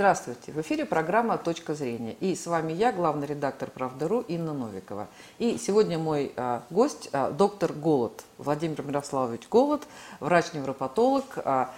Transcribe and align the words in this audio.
Здравствуйте! 0.00 0.50
В 0.52 0.60
эфире 0.62 0.86
программа 0.86 1.36
«Точка 1.36 1.74
зрения». 1.74 2.16
И 2.20 2.34
с 2.34 2.46
вами 2.46 2.72
я, 2.72 2.90
главный 2.90 3.26
редактор 3.26 3.68
«Правда.ру» 3.68 4.20
Инна 4.28 4.54
Новикова. 4.54 5.08
И 5.38 5.58
сегодня 5.58 5.98
мой 5.98 6.32
а, 6.38 6.62
гость 6.70 7.10
а, 7.12 7.30
доктор 7.30 7.74
Голод, 7.74 8.24
Владимир 8.38 8.80
Мирославович 8.80 9.42
Голод, 9.50 9.82
врач-невропатолог 10.20 11.26
а, 11.44 11.70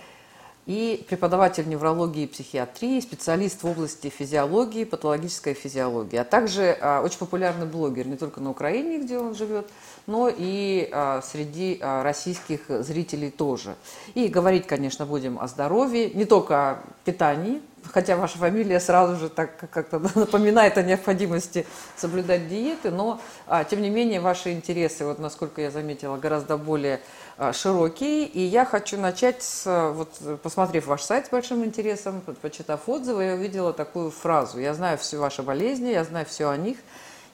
и 0.67 1.05
преподаватель 1.09 1.69
неврологии 1.69 2.23
и 2.23 2.27
психиатрии, 2.29 3.01
специалист 3.01 3.65
в 3.65 3.67
области 3.67 4.09
физиологии, 4.09 4.85
патологической 4.85 5.55
физиологии, 5.55 6.17
а 6.17 6.25
также 6.25 6.79
а, 6.81 7.03
очень 7.03 7.19
популярный 7.19 7.67
блогер 7.67 8.07
не 8.07 8.17
только 8.17 8.41
на 8.41 8.51
Украине, 8.51 8.99
где 8.99 9.19
он 9.19 9.35
живет, 9.35 9.67
но 10.07 10.31
и 10.33 10.89
а, 10.93 11.23
среди 11.23 11.81
а, 11.83 12.05
российских 12.05 12.61
зрителей 12.69 13.33
тоже. 13.33 13.75
И 14.15 14.29
говорить, 14.29 14.69
конечно, 14.69 15.07
будем 15.07 15.41
о 15.41 15.49
здоровье, 15.49 16.11
не 16.11 16.25
только 16.25 16.71
о 16.71 16.83
питании, 17.05 17.61
хотя 17.91 18.17
ваша 18.17 18.39
фамилия 18.39 18.81
сразу 18.81 19.17
же 19.17 19.29
так 19.29 19.57
как-то 19.71 19.99
напоминает 20.15 20.79
о 20.79 20.83
необходимости 20.83 21.67
соблюдать 21.97 22.49
диеты, 22.49 22.91
но 22.91 23.21
а, 23.47 23.65
тем 23.65 23.83
не 23.83 23.91
менее 23.91 24.21
ваши 24.21 24.53
интересы, 24.53 25.05
вот 25.05 25.19
насколько 25.19 25.61
я 25.61 25.71
заметила, 25.71 26.17
гораздо 26.17 26.57
более 26.57 27.01
а, 27.39 27.53
широкие. 27.53 28.27
И 28.27 28.41
я 28.41 28.65
хочу 28.65 28.99
начать 28.99 29.43
с, 29.43 29.93
вот 29.93 30.41
посмотрев 30.43 30.87
ваш 30.87 31.03
сайт 31.03 31.27
с 31.27 31.31
большим 31.31 31.65
интересом, 31.65 32.23
почитав 32.41 32.89
отзывы, 32.89 33.25
я 33.25 33.35
увидела 33.35 33.73
такую 33.73 34.11
фразу. 34.11 34.59
Я 34.61 34.75
знаю 34.75 34.99
все 34.99 35.19
ваши 35.19 35.43
болезни, 35.43 35.91
я 35.91 36.05
знаю 36.05 36.27
все 36.27 36.49
о 36.49 36.57
них, 36.57 36.79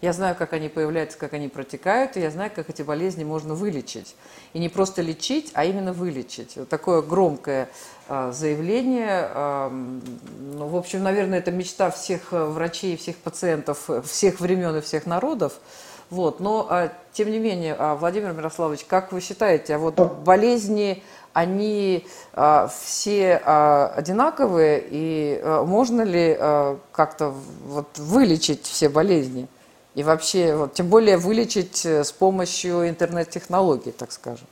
я 0.01 0.13
знаю, 0.13 0.37
как 0.37 0.53
они 0.53 0.69
появляются, 0.69 1.19
как 1.19 1.33
они 1.33 1.49
протекают, 1.49 2.17
и 2.17 2.21
я 2.21 2.31
знаю, 2.31 2.51
как 2.55 2.71
эти 2.71 2.83
болезни 2.83 3.25
можно 3.25 3.55
вылечить. 3.55 4.15
И 4.53 4.59
не 4.59 4.69
просто 4.69 5.03
лечить, 5.03 5.51
а 5.55 5.65
именно 5.65 5.93
вылечить. 5.93 6.57
Вот 6.57 6.69
такое 6.69 7.03
громкое 7.03 7.69
э, 8.09 8.33
заявление. 8.33 9.29
Э, 9.35 9.71
ну, 9.71 10.69
в 10.69 10.77
общем, 10.77 11.03
наверное, 11.03 11.39
это 11.39 11.51
мечта 11.51 11.91
всех 11.91 12.31
врачей, 12.31 12.97
всех 12.97 13.17
пациентов, 13.17 13.89
всех 14.05 14.41
времен 14.41 14.77
и 14.77 14.81
всех 14.81 15.07
народов. 15.07 15.55
Вот. 16.11 16.41
Но, 16.41 16.67
э, 16.71 16.91
тем 17.13 17.31
не 17.31 17.39
менее, 17.39 17.75
э, 17.77 17.95
Владимир 17.95 18.33
Мирославович, 18.33 18.85
как 18.85 19.13
вы 19.13 19.21
считаете, 19.21 19.75
а 19.75 19.79
вот 19.79 19.99
болезни 20.23 21.03
они 21.33 22.07
а, 22.33 22.69
все 22.69 23.41
а, 23.45 23.93
одинаковые, 23.95 24.83
и 24.91 25.41
а, 25.41 25.65
можно 25.65 26.03
ли 26.03 26.37
а, 26.37 26.79
как-то 26.91 27.33
вот 27.67 27.97
вылечить 27.97 28.65
все 28.65 28.89
болезни? 28.89 29.47
И 29.99 30.05
вообще, 30.05 30.55
вот, 30.55 30.75
тем 30.75 30.89
более 30.89 31.17
вылечить 31.17 31.85
э, 31.85 32.05
с 32.05 32.13
помощью 32.13 32.89
интернет-технологий, 32.89 33.91
так 33.91 34.13
скажем. 34.13 34.47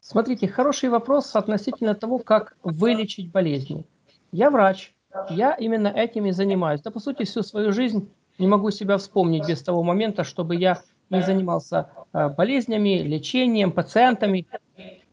Смотрите, 0.00 0.48
хороший 0.48 0.88
вопрос 0.88 1.36
относительно 1.36 1.94
того, 1.94 2.18
как 2.18 2.56
вылечить 2.64 3.30
болезни. 3.30 3.84
Я 4.32 4.50
врач, 4.50 4.92
я 5.30 5.52
именно 5.52 5.86
этим 5.86 6.26
и 6.26 6.32
занимаюсь. 6.32 6.80
Да, 6.80 6.90
по 6.90 6.98
сути, 6.98 7.22
всю 7.22 7.44
свою 7.44 7.70
жизнь 7.70 8.10
не 8.38 8.48
могу 8.48 8.72
себя 8.72 8.98
вспомнить 8.98 9.46
без 9.46 9.62
того 9.62 9.84
момента, 9.84 10.24
чтобы 10.24 10.56
я 10.56 10.82
не 11.08 11.22
занимался 11.22 11.88
э, 12.12 12.30
болезнями, 12.30 12.98
лечением, 12.98 13.70
пациентами. 13.70 14.48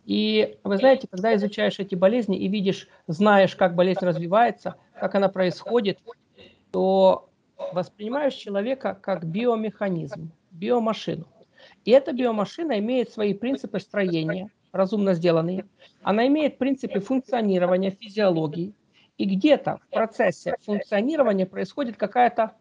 И 0.08 0.58
вы 0.64 0.78
знаете, 0.78 1.08
когда 1.08 1.36
изучаешь 1.36 1.78
эти 1.78 1.94
болезни 1.94 2.40
и 2.40 2.48
видишь, 2.48 2.88
знаешь, 3.06 3.56
как 3.56 3.76
болезнь 3.76 4.04
развивается, 4.04 4.74
как 5.00 5.14
она 5.14 5.30
происходит, 5.30 6.00
то 6.72 7.30
воспринимаешь 7.58 8.34
человека 8.34 8.98
как 9.02 9.26
биомеханизм, 9.26 10.32
биомашину. 10.52 11.26
И 11.84 11.92
эта 11.92 12.14
биомашина 12.14 12.80
имеет 12.80 13.12
свои 13.12 13.34
принципы 13.34 13.80
строения, 13.80 14.50
разумно 14.72 15.14
сделанные. 15.14 15.66
Она 16.04 16.28
имеет 16.28 16.58
принципы 16.58 17.00
функционирования, 17.00 17.92
физиологии. 17.92 18.74
И 19.18 19.26
где-то 19.26 19.80
в 19.88 19.94
процессе 19.94 20.56
функционирования 20.64 21.46
происходит 21.46 21.96
какая-то 21.96 22.52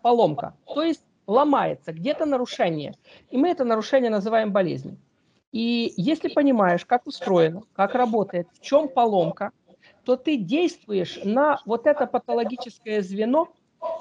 поломка, 0.00 0.54
то 0.64 0.82
есть 0.82 1.04
ломается, 1.26 1.92
где-то 1.92 2.24
нарушение. 2.24 2.94
И 3.30 3.36
мы 3.36 3.50
это 3.50 3.64
нарушение 3.64 4.10
называем 4.10 4.50
болезнью. 4.50 4.96
И 5.52 5.92
если 5.96 6.28
понимаешь, 6.28 6.86
как 6.86 7.06
устроено, 7.06 7.62
как 7.74 7.94
работает, 7.94 8.48
в 8.54 8.60
чем 8.60 8.88
поломка, 8.88 9.50
то 10.04 10.16
ты 10.16 10.36
действуешь 10.36 11.20
на 11.22 11.60
вот 11.66 11.86
это 11.86 12.06
патологическое 12.06 13.02
звено, 13.02 13.48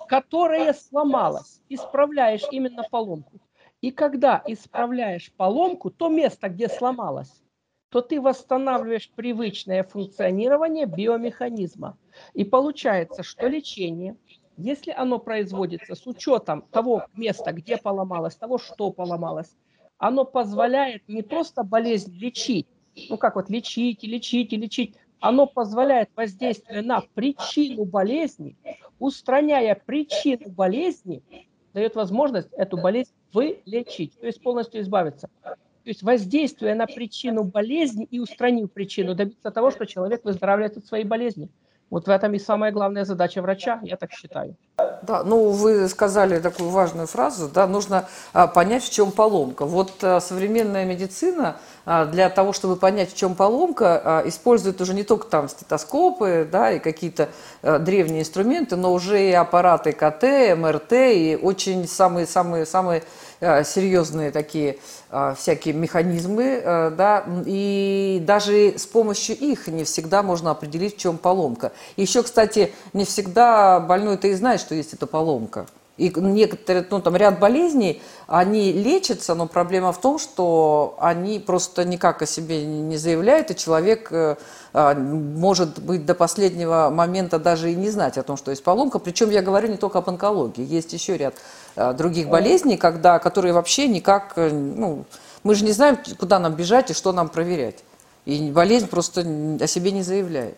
которая 0.09 0.73
сломалась. 0.73 1.61
Исправляешь 1.69 2.43
именно 2.51 2.83
поломку. 2.89 3.39
И 3.79 3.91
когда 3.91 4.41
исправляешь 4.47 5.31
поломку, 5.37 5.91
то 5.91 6.09
место, 6.09 6.49
где 6.49 6.67
сломалось, 6.67 7.43
то 7.89 8.01
ты 8.01 8.19
восстанавливаешь 8.19 9.11
привычное 9.11 9.83
функционирование 9.83 10.87
биомеханизма. 10.87 11.95
И 12.33 12.43
получается, 12.43 13.21
что 13.21 13.47
лечение, 13.47 14.17
если 14.57 14.91
оно 14.91 15.19
производится 15.19 15.93
с 15.93 16.05
учетом 16.07 16.63
того 16.71 17.05
места, 17.15 17.53
где 17.53 17.77
поломалось, 17.77 18.35
того, 18.35 18.57
что 18.57 18.91
поломалось, 18.91 19.55
оно 19.99 20.25
позволяет 20.25 21.07
не 21.07 21.21
просто 21.21 21.63
болезнь 21.63 22.17
лечить, 22.17 22.67
ну 23.09 23.17
как 23.17 23.35
вот 23.35 23.49
лечить 23.49 24.03
и 24.03 24.07
лечить 24.07 24.53
и 24.53 24.57
лечить, 24.57 24.95
оно 25.19 25.47
позволяет 25.47 26.09
воздействие 26.15 26.81
на 26.81 27.01
причину 27.13 27.85
болезни, 27.85 28.55
устраняя 28.99 29.75
причину 29.75 30.49
болезни, 30.49 31.23
дает 31.73 31.95
возможность 31.95 32.51
эту 32.53 32.77
болезнь 32.77 33.11
вылечить, 33.33 34.19
то 34.19 34.25
есть 34.25 34.41
полностью 34.41 34.81
избавиться. 34.81 35.29
То 35.43 35.91
есть 35.91 36.03
воздействие 36.03 36.75
на 36.75 36.85
причину 36.85 37.43
болезни 37.43 38.05
и 38.09 38.19
устранив 38.19 38.71
причину, 38.71 39.15
добиться 39.15 39.51
того, 39.51 39.71
что 39.71 39.85
человек 39.85 40.23
выздоравливает 40.23 40.77
от 40.77 40.85
своей 40.85 41.05
болезни. 41.05 41.49
Вот 41.89 42.07
в 42.07 42.09
этом 42.09 42.33
и 42.33 42.39
самая 42.39 42.71
главная 42.71 43.05
задача 43.05 43.41
врача, 43.41 43.79
я 43.83 43.97
так 43.97 44.11
считаю. 44.11 44.55
Да, 45.01 45.23
ну 45.23 45.49
вы 45.49 45.87
сказали 45.87 46.39
такую 46.39 46.69
важную 46.69 47.07
фразу, 47.07 47.49
да, 47.49 47.67
нужно 47.67 48.07
а, 48.33 48.47
понять, 48.47 48.83
в 48.83 48.91
чем 48.91 49.11
поломка. 49.11 49.65
Вот 49.65 49.91
а, 50.03 50.19
современная 50.19 50.85
медицина 50.85 51.57
а, 51.85 52.05
для 52.05 52.29
того, 52.29 52.53
чтобы 52.53 52.75
понять, 52.75 53.11
в 53.11 53.17
чем 53.17 53.35
поломка, 53.35 54.21
использует 54.25 54.79
уже 54.81 54.93
не 54.93 55.03
только 55.03 55.27
там 55.27 55.49
стетоскопы, 55.49 56.47
да, 56.49 56.71
и 56.71 56.79
какие-то 56.79 57.29
древние 57.61 58.21
инструменты, 58.21 58.75
но 58.75 58.93
уже 58.93 59.29
и 59.29 59.31
аппараты 59.31 59.91
КТ, 59.91 60.57
МРТ 60.57 60.93
и 60.93 61.39
очень 61.41 61.87
самые-самые-самые 61.87 63.03
серьезные 63.41 64.31
такие 64.31 64.77
а, 65.09 65.33
всякие 65.33 65.73
механизмы, 65.73 66.61
а, 66.63 66.89
да, 66.91 67.25
и 67.45 68.21
даже 68.25 68.77
с 68.77 68.85
помощью 68.85 69.37
их 69.37 69.67
не 69.67 69.83
всегда 69.83 70.23
можно 70.23 70.51
определить, 70.51 70.95
в 70.95 70.99
чем 70.99 71.17
поломка. 71.17 71.71
Еще, 71.95 72.23
кстати, 72.23 72.73
не 72.93 73.05
всегда 73.05 73.79
больной-то 73.79 74.27
и 74.27 74.33
знает, 74.33 74.59
что 74.59 74.75
есть 74.75 74.93
эта 74.93 75.07
поломка. 75.07 75.65
И 75.99 76.13
некоторые, 76.15 76.85
ну, 76.89 77.01
там 77.01 77.17
ряд 77.17 77.39
болезней, 77.39 78.01
они 78.25 78.71
лечатся, 78.71 79.35
но 79.35 79.47
проблема 79.47 79.91
в 79.91 79.99
том, 79.99 80.17
что 80.17 80.95
они 80.97 81.39
просто 81.39 81.83
никак 81.83 82.21
о 82.21 82.25
себе 82.25 82.65
не 82.65 82.95
заявляют, 82.95 83.51
и 83.51 83.55
человек 83.55 84.07
э, 84.11 84.37
а, 84.71 84.95
может 84.95 85.79
быть 85.79 86.05
до 86.05 86.15
последнего 86.15 86.89
момента 86.89 87.37
даже 87.37 87.73
и 87.73 87.75
не 87.75 87.89
знать 87.89 88.17
о 88.17 88.23
том, 88.23 88.37
что 88.37 88.51
есть 88.51 88.63
поломка. 88.63 88.97
Причем 88.99 89.29
я 89.29 89.41
говорю 89.41 89.67
не 89.67 89.75
только 89.75 89.97
об 89.97 90.07
онкологии, 90.07 90.65
есть 90.65 90.93
еще 90.93 91.17
ряд 91.17 91.35
а, 91.75 91.91
других 91.91 92.29
болезней, 92.29 92.77
когда, 92.77 93.19
которые 93.19 93.53
вообще 93.53 93.89
никак, 93.89 94.33
э, 94.37 94.49
ну, 94.51 95.03
мы 95.43 95.53
же 95.53 95.65
не 95.65 95.73
знаем, 95.73 95.97
куда 96.17 96.39
нам 96.39 96.53
бежать 96.53 96.91
и 96.91 96.93
что 96.93 97.11
нам 97.11 97.27
проверять. 97.27 97.83
И 98.23 98.51
болезнь 98.51 98.87
просто 98.87 99.21
о 99.59 99.67
себе 99.67 99.91
не 99.91 100.03
заявляет. 100.03 100.55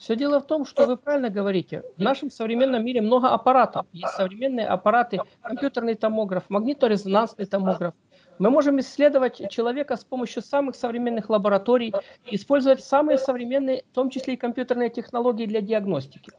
Все 0.00 0.16
дело 0.16 0.40
в 0.40 0.46
том, 0.46 0.64
что 0.64 0.86
вы 0.86 0.96
правильно 0.96 1.28
говорите. 1.28 1.82
В 1.98 2.00
нашем 2.00 2.30
современном 2.30 2.82
мире 2.82 3.02
много 3.02 3.28
аппаратов. 3.28 3.84
Есть 3.92 4.14
современные 4.14 4.66
аппараты, 4.66 5.20
компьютерный 5.42 5.94
томограф, 5.94 6.44
магниторезонансный 6.48 7.44
томограф. 7.44 7.92
Мы 8.38 8.48
можем 8.48 8.80
исследовать 8.80 9.50
человека 9.50 9.98
с 9.98 10.04
помощью 10.04 10.40
самых 10.40 10.76
современных 10.76 11.28
лабораторий, 11.28 11.92
использовать 12.24 12.82
самые 12.82 13.18
современные, 13.18 13.84
в 13.92 13.94
том 13.94 14.08
числе 14.08 14.34
и 14.34 14.36
компьютерные 14.38 14.88
технологии 14.88 15.44
для 15.44 15.60
диагностики. 15.60 16.32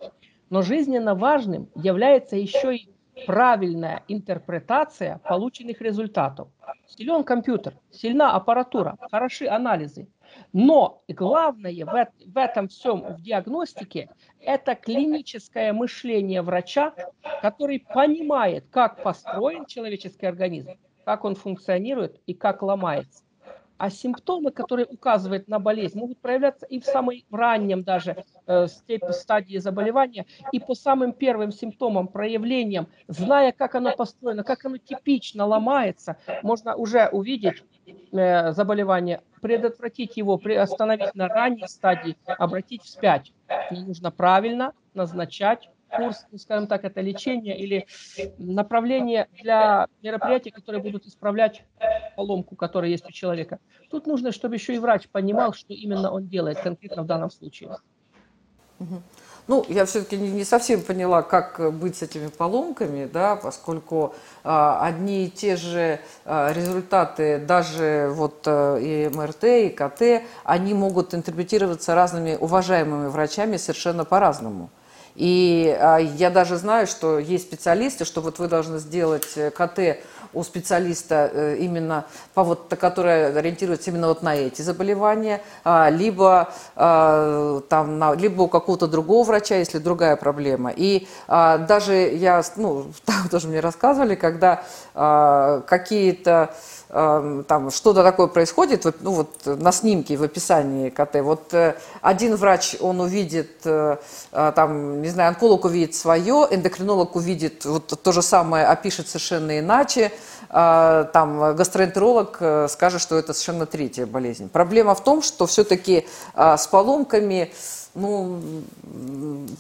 Но 0.50 0.64
жизненно 0.64 1.14
важным 1.14 1.70
является 1.76 2.38
еще 2.38 2.78
и 2.78 2.90
правильная 3.28 4.04
интерпретация 4.08 5.20
полученных 5.24 5.82
результатов. 5.82 6.48
Силен 6.88 7.24
компьютер, 7.24 7.76
сильна 7.92 8.34
аппаратура, 8.34 8.98
хороши 9.12 9.46
анализы– 9.46 10.08
но 10.54 11.04
главное 11.08 11.86
в, 11.86 12.08
в 12.26 12.38
этом 12.38 12.68
всем, 12.68 13.02
в 13.02 13.22
диагностике, 13.22 14.10
это 14.40 14.76
клиническое 14.76 15.74
мышление 15.74 16.42
врача, 16.42 16.94
который 17.42 17.80
понимает, 17.80 18.66
как 18.70 19.02
построен 19.04 19.66
человеческий 19.66 20.26
организм, 20.26 20.72
как 21.06 21.26
он 21.26 21.36
функционирует 21.36 22.20
и 22.26 22.34
как 22.34 22.62
ломается. 22.62 23.24
А 23.82 23.90
симптомы, 23.90 24.52
которые 24.52 24.86
указывают 24.86 25.48
на 25.48 25.58
болезнь, 25.58 25.98
могут 25.98 26.20
проявляться 26.20 26.68
и 26.68 26.80
в 26.80 26.86
самой 26.86 27.26
раннем 27.32 27.82
даже 27.82 28.26
э, 28.46 28.68
стадии 28.68 29.58
заболевания, 29.58 30.28
и 30.52 30.60
по 30.60 30.76
самым 30.76 31.14
первым 31.14 31.52
симптомам, 31.52 32.08
проявлениям, 32.08 32.90
зная, 33.08 33.52
как 33.52 33.74
оно 33.74 33.96
построено, 33.96 34.44
как 34.44 34.66
оно 34.66 34.78
типично 34.78 35.48
ломается, 35.48 36.18
можно 36.44 36.76
уже 36.76 37.10
увидеть 37.12 37.64
э, 38.12 38.52
заболевание, 38.52 39.22
предотвратить 39.42 40.16
его, 40.16 40.40
остановить 40.60 41.16
на 41.16 41.28
ранней 41.28 41.68
стадии, 41.68 42.16
обратить 42.28 42.84
вспять. 42.84 43.34
Не 43.72 43.82
нужно 43.82 44.12
правильно 44.12 44.74
назначать 44.94 45.72
курс, 45.96 46.26
ну, 46.32 46.38
скажем 46.38 46.68
так, 46.68 46.84
это 46.84 47.02
лечение 47.02 47.58
или 47.58 47.88
направление 48.38 49.28
для 49.42 49.88
мероприятий, 50.02 50.52
которые 50.52 50.82
будут 50.82 51.06
исправлять 51.06 51.64
поломку, 52.16 52.56
которая 52.56 52.90
есть 52.90 53.08
у 53.08 53.12
человека. 53.12 53.60
Тут 53.90 54.08
нужно, 54.08 54.32
чтобы 54.32 54.56
еще 54.56 54.76
и 54.76 54.80
врач 54.80 55.08
понимал, 55.10 55.54
что 55.54 55.74
именно 55.74 56.12
он 56.12 56.28
делает 56.28 56.60
конкретно 56.60 57.04
в 57.04 57.08
данном 57.08 57.32
случае. 57.32 57.78
Ну, 59.48 59.66
я 59.70 59.86
все-таки 59.86 60.18
не 60.18 60.46
совсем 60.46 60.82
поняла, 60.82 61.24
как 61.24 61.74
быть 61.74 61.98
с 61.98 62.04
этими 62.04 62.28
поломками, 62.28 63.10
да, 63.12 63.36
поскольку 63.36 64.14
а, 64.44 64.86
одни 64.86 65.26
и 65.26 65.30
те 65.30 65.56
же 65.56 66.00
а, 66.26 66.54
результаты, 66.54 67.40
даже 67.40 68.12
вот 68.14 68.44
а, 68.46 68.78
и 68.78 69.10
МРТ, 69.10 69.44
и 69.44 69.70
КТ, 69.70 70.24
они 70.44 70.74
могут 70.74 71.14
интерпретироваться 71.14 71.96
разными 71.96 72.38
уважаемыми 72.40 73.08
врачами 73.08 73.58
совершенно 73.58 74.06
по-разному. 74.06 74.70
И 75.16 75.76
а, 75.80 75.98
я 75.98 76.30
даже 76.30 76.58
знаю, 76.58 76.88
что 76.88 77.20
есть 77.20 77.46
специалисты, 77.48 78.06
что 78.06 78.22
вот 78.22 78.40
вы 78.40 78.48
должны 78.48 78.80
сделать 78.80 79.28
э, 79.36 79.52
КТ 79.52 80.04
у 80.34 80.44
специалиста 80.44 81.30
э, 81.34 81.58
именно, 81.60 82.06
по 82.34 82.44
вот, 82.44 82.74
который 82.80 83.38
ориентируется 83.38 83.90
именно 83.90 84.08
вот 84.08 84.24
на 84.24 84.36
эти 84.36 84.62
заболевания, 84.62 85.42
а, 85.66 85.90
либо, 85.90 86.54
а, 86.76 87.60
там, 87.68 88.00
на, 88.00 88.14
либо 88.14 88.44
у 88.44 88.48
какого-то 88.48 88.88
другого 88.88 89.28
врача, 89.28 89.58
если 89.58 89.80
другая 89.80 90.16
проблема. 90.16 90.72
И 90.74 91.08
даже 91.28 91.94
я, 91.94 92.44
ну, 92.56 92.86
там 93.06 93.28
тоже 93.30 93.48
мне 93.48 93.60
рассказывали, 93.60 94.16
когда 94.16 94.64
какие-то 94.94 96.54
там 96.92 97.72
что-то 97.72 98.04
такое 98.04 98.28
происходит, 98.28 98.86
ну 99.00 99.12
вот 99.12 99.46
на 99.46 99.72
снимке 99.72 100.18
в 100.18 100.24
описании 100.24 100.90
КТ, 100.90 101.22
вот 101.22 101.54
э, 101.54 101.76
один 102.02 102.36
врач, 102.36 102.76
он 102.82 103.00
увидит, 103.00 103.62
э, 103.64 103.96
там, 104.32 105.02
не 105.02 105.08
знаю, 105.08 105.30
онколог 105.30 105.64
увидит 105.64 105.96
свое, 105.96 106.48
эндокринолог 106.52 107.16
увидит 107.16 107.64
вот 107.64 107.88
то 107.88 108.12
же 108.12 108.22
самое, 108.22 108.66
опишет 108.66 109.08
совершенно 109.08 109.58
иначе, 109.58 110.12
а, 110.54 111.06
там 111.06 111.56
гастроэнтеролог 111.56 112.38
э, 112.42 112.68
скажет, 112.70 113.02
что 113.02 113.18
это 113.18 113.32
совершенно 113.32 113.66
третья 113.66 114.06
болезнь. 114.06 114.50
Проблема 114.50 114.94
в 114.94 115.02
том, 115.02 115.22
что 115.22 115.46
все-таки 115.46 116.06
а, 116.34 116.58
с 116.58 116.68
поломками 116.68 117.54
ну, 117.94 118.40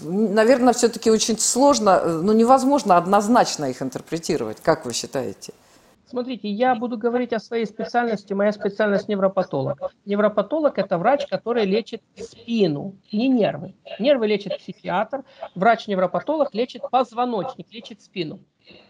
наверное, 0.03 0.73
все-таки 0.73 1.11
очень 1.11 1.37
сложно, 1.37 2.01
ну, 2.05 2.31
невозможно 2.31 2.95
однозначно 2.95 3.65
их 3.65 3.81
интерпретировать. 3.81 4.57
Как 4.61 4.85
вы 4.85 4.93
считаете? 4.93 5.51
Смотрите, 6.11 6.49
я 6.49 6.75
буду 6.75 6.97
говорить 6.97 7.31
о 7.31 7.39
своей 7.39 7.65
специальности. 7.65 8.33
Моя 8.33 8.51
специальность 8.51 9.07
невропатолог. 9.07 9.93
Невропатолог– 10.03 10.73
это 10.77 10.97
врач, 10.97 11.25
который 11.25 11.63
лечит 11.63 12.03
спину, 12.17 12.97
не 13.13 13.29
нервы. 13.29 13.75
Нервы 13.97 14.27
лечит 14.27 14.57
психиатр, 14.57 15.23
врач-невропатолог 15.55 16.53
лечит 16.53 16.81
позвоночник, 16.91 17.71
лечит 17.71 18.01
спину. 18.01 18.41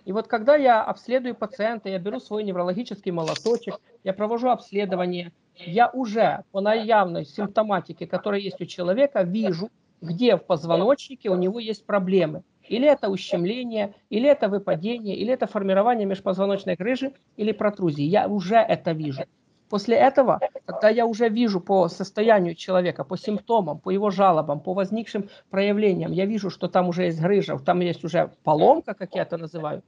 И 0.03 0.11
вот 0.11 0.27
когда 0.27 0.55
я 0.55 0.83
обследую 0.83 1.35
пациента, 1.35 1.89
я 1.89 1.99
беру 1.99 2.19
свой 2.19 2.43
неврологический 2.43 3.11
молоточек, 3.11 3.79
я 4.03 4.13
провожу 4.13 4.49
обследование, 4.49 5.31
я 5.55 5.91
уже 5.91 6.43
по 6.51 6.59
наявной 6.59 7.25
симптоматике, 7.25 8.07
которая 8.07 8.41
есть 8.41 8.59
у 8.59 8.65
человека, 8.65 9.21
вижу, 9.21 9.69
где 10.01 10.37
в 10.37 10.43
позвоночнике 10.43 11.29
у 11.29 11.35
него 11.35 11.59
есть 11.59 11.85
проблемы. 11.85 12.41
Или 12.67 12.87
это 12.87 13.09
ущемление, 13.09 13.93
или 14.09 14.29
это 14.29 14.49
выпадение, 14.49 15.15
или 15.15 15.33
это 15.33 15.47
формирование 15.47 16.05
межпозвоночной 16.05 16.75
грыжи, 16.75 17.13
или 17.37 17.51
протрузии. 17.51 18.03
Я 18.03 18.27
уже 18.27 18.55
это 18.55 18.91
вижу. 18.91 19.23
После 19.69 19.95
этого, 19.95 20.39
когда 20.65 20.89
я 20.89 21.05
уже 21.05 21.29
вижу 21.29 21.61
по 21.61 21.87
состоянию 21.87 22.55
человека, 22.55 23.05
по 23.05 23.17
симптомам, 23.17 23.79
по 23.79 23.89
его 23.89 24.09
жалобам, 24.09 24.59
по 24.59 24.73
возникшим 24.73 25.29
проявлениям, 25.49 26.11
я 26.11 26.25
вижу, 26.25 26.49
что 26.49 26.67
там 26.67 26.89
уже 26.89 27.05
есть 27.05 27.21
грыжа, 27.21 27.57
там 27.57 27.79
есть 27.79 28.03
уже 28.03 28.31
поломка, 28.43 28.93
как 28.93 29.15
я 29.15 29.21
это 29.21 29.37
называю, 29.37 29.81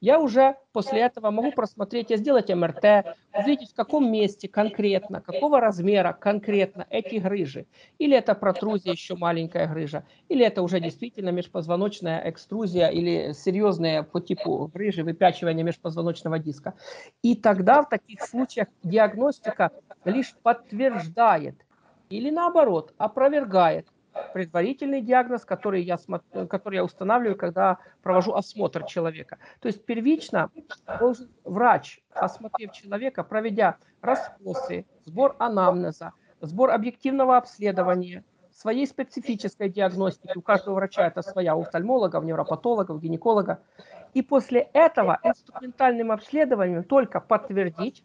я 0.00 0.18
уже 0.18 0.56
после 0.72 1.00
этого 1.00 1.30
могу 1.30 1.52
просмотреть 1.52 2.10
и 2.10 2.16
сделать 2.16 2.50
МРТ, 2.50 3.16
увидеть 3.34 3.72
в 3.72 3.74
каком 3.74 4.10
месте 4.10 4.48
конкретно, 4.48 5.20
какого 5.20 5.60
размера 5.60 6.12
конкретно 6.12 6.86
эти 6.90 7.16
грыжи. 7.16 7.66
Или 7.98 8.16
это 8.16 8.34
протрузия, 8.34 8.92
еще 8.92 9.14
маленькая 9.14 9.66
грыжа, 9.66 10.04
или 10.28 10.44
это 10.44 10.62
уже 10.62 10.80
действительно 10.80 11.30
межпозвоночная 11.30 12.20
экструзия 12.28 12.88
или 12.88 13.32
серьезные 13.32 14.02
по 14.02 14.20
типу 14.20 14.70
грыжи, 14.72 15.04
выпячивание 15.04 15.64
межпозвоночного 15.64 16.38
диска. 16.38 16.74
И 17.22 17.36
тогда 17.36 17.82
в 17.82 17.88
таких 17.88 18.22
случаях 18.22 18.68
диагностика 18.82 19.70
лишь 20.04 20.34
подтверждает 20.42 21.56
или 22.08 22.30
наоборот 22.30 22.94
опровергает 22.98 23.86
предварительный 24.32 25.00
диагноз, 25.00 25.44
который 25.44 25.82
я, 25.82 25.98
который 26.48 26.76
я 26.76 26.84
устанавливаю, 26.84 27.36
когда 27.36 27.78
провожу 28.02 28.34
осмотр 28.34 28.84
человека. 28.84 29.38
То 29.60 29.68
есть 29.68 29.84
первично 29.84 30.50
должен 30.98 31.28
врач, 31.44 32.00
осмотрев 32.12 32.72
человека, 32.72 33.24
проведя 33.24 33.76
расспросы, 34.00 34.86
сбор 35.04 35.36
анамнеза, 35.38 36.12
сбор 36.40 36.70
объективного 36.70 37.36
обследования, 37.36 38.24
своей 38.52 38.86
специфической 38.86 39.70
диагностики, 39.70 40.36
у 40.36 40.42
каждого 40.42 40.74
врача 40.74 41.06
это 41.06 41.22
своя, 41.22 41.56
у 41.56 41.64
невропатолога, 42.24 42.92
у 42.92 42.98
гинеколога, 42.98 43.62
и 44.12 44.22
после 44.22 44.68
этого 44.72 45.18
инструментальным 45.22 46.12
обследованием 46.12 46.84
только 46.84 47.20
подтвердить 47.20 48.04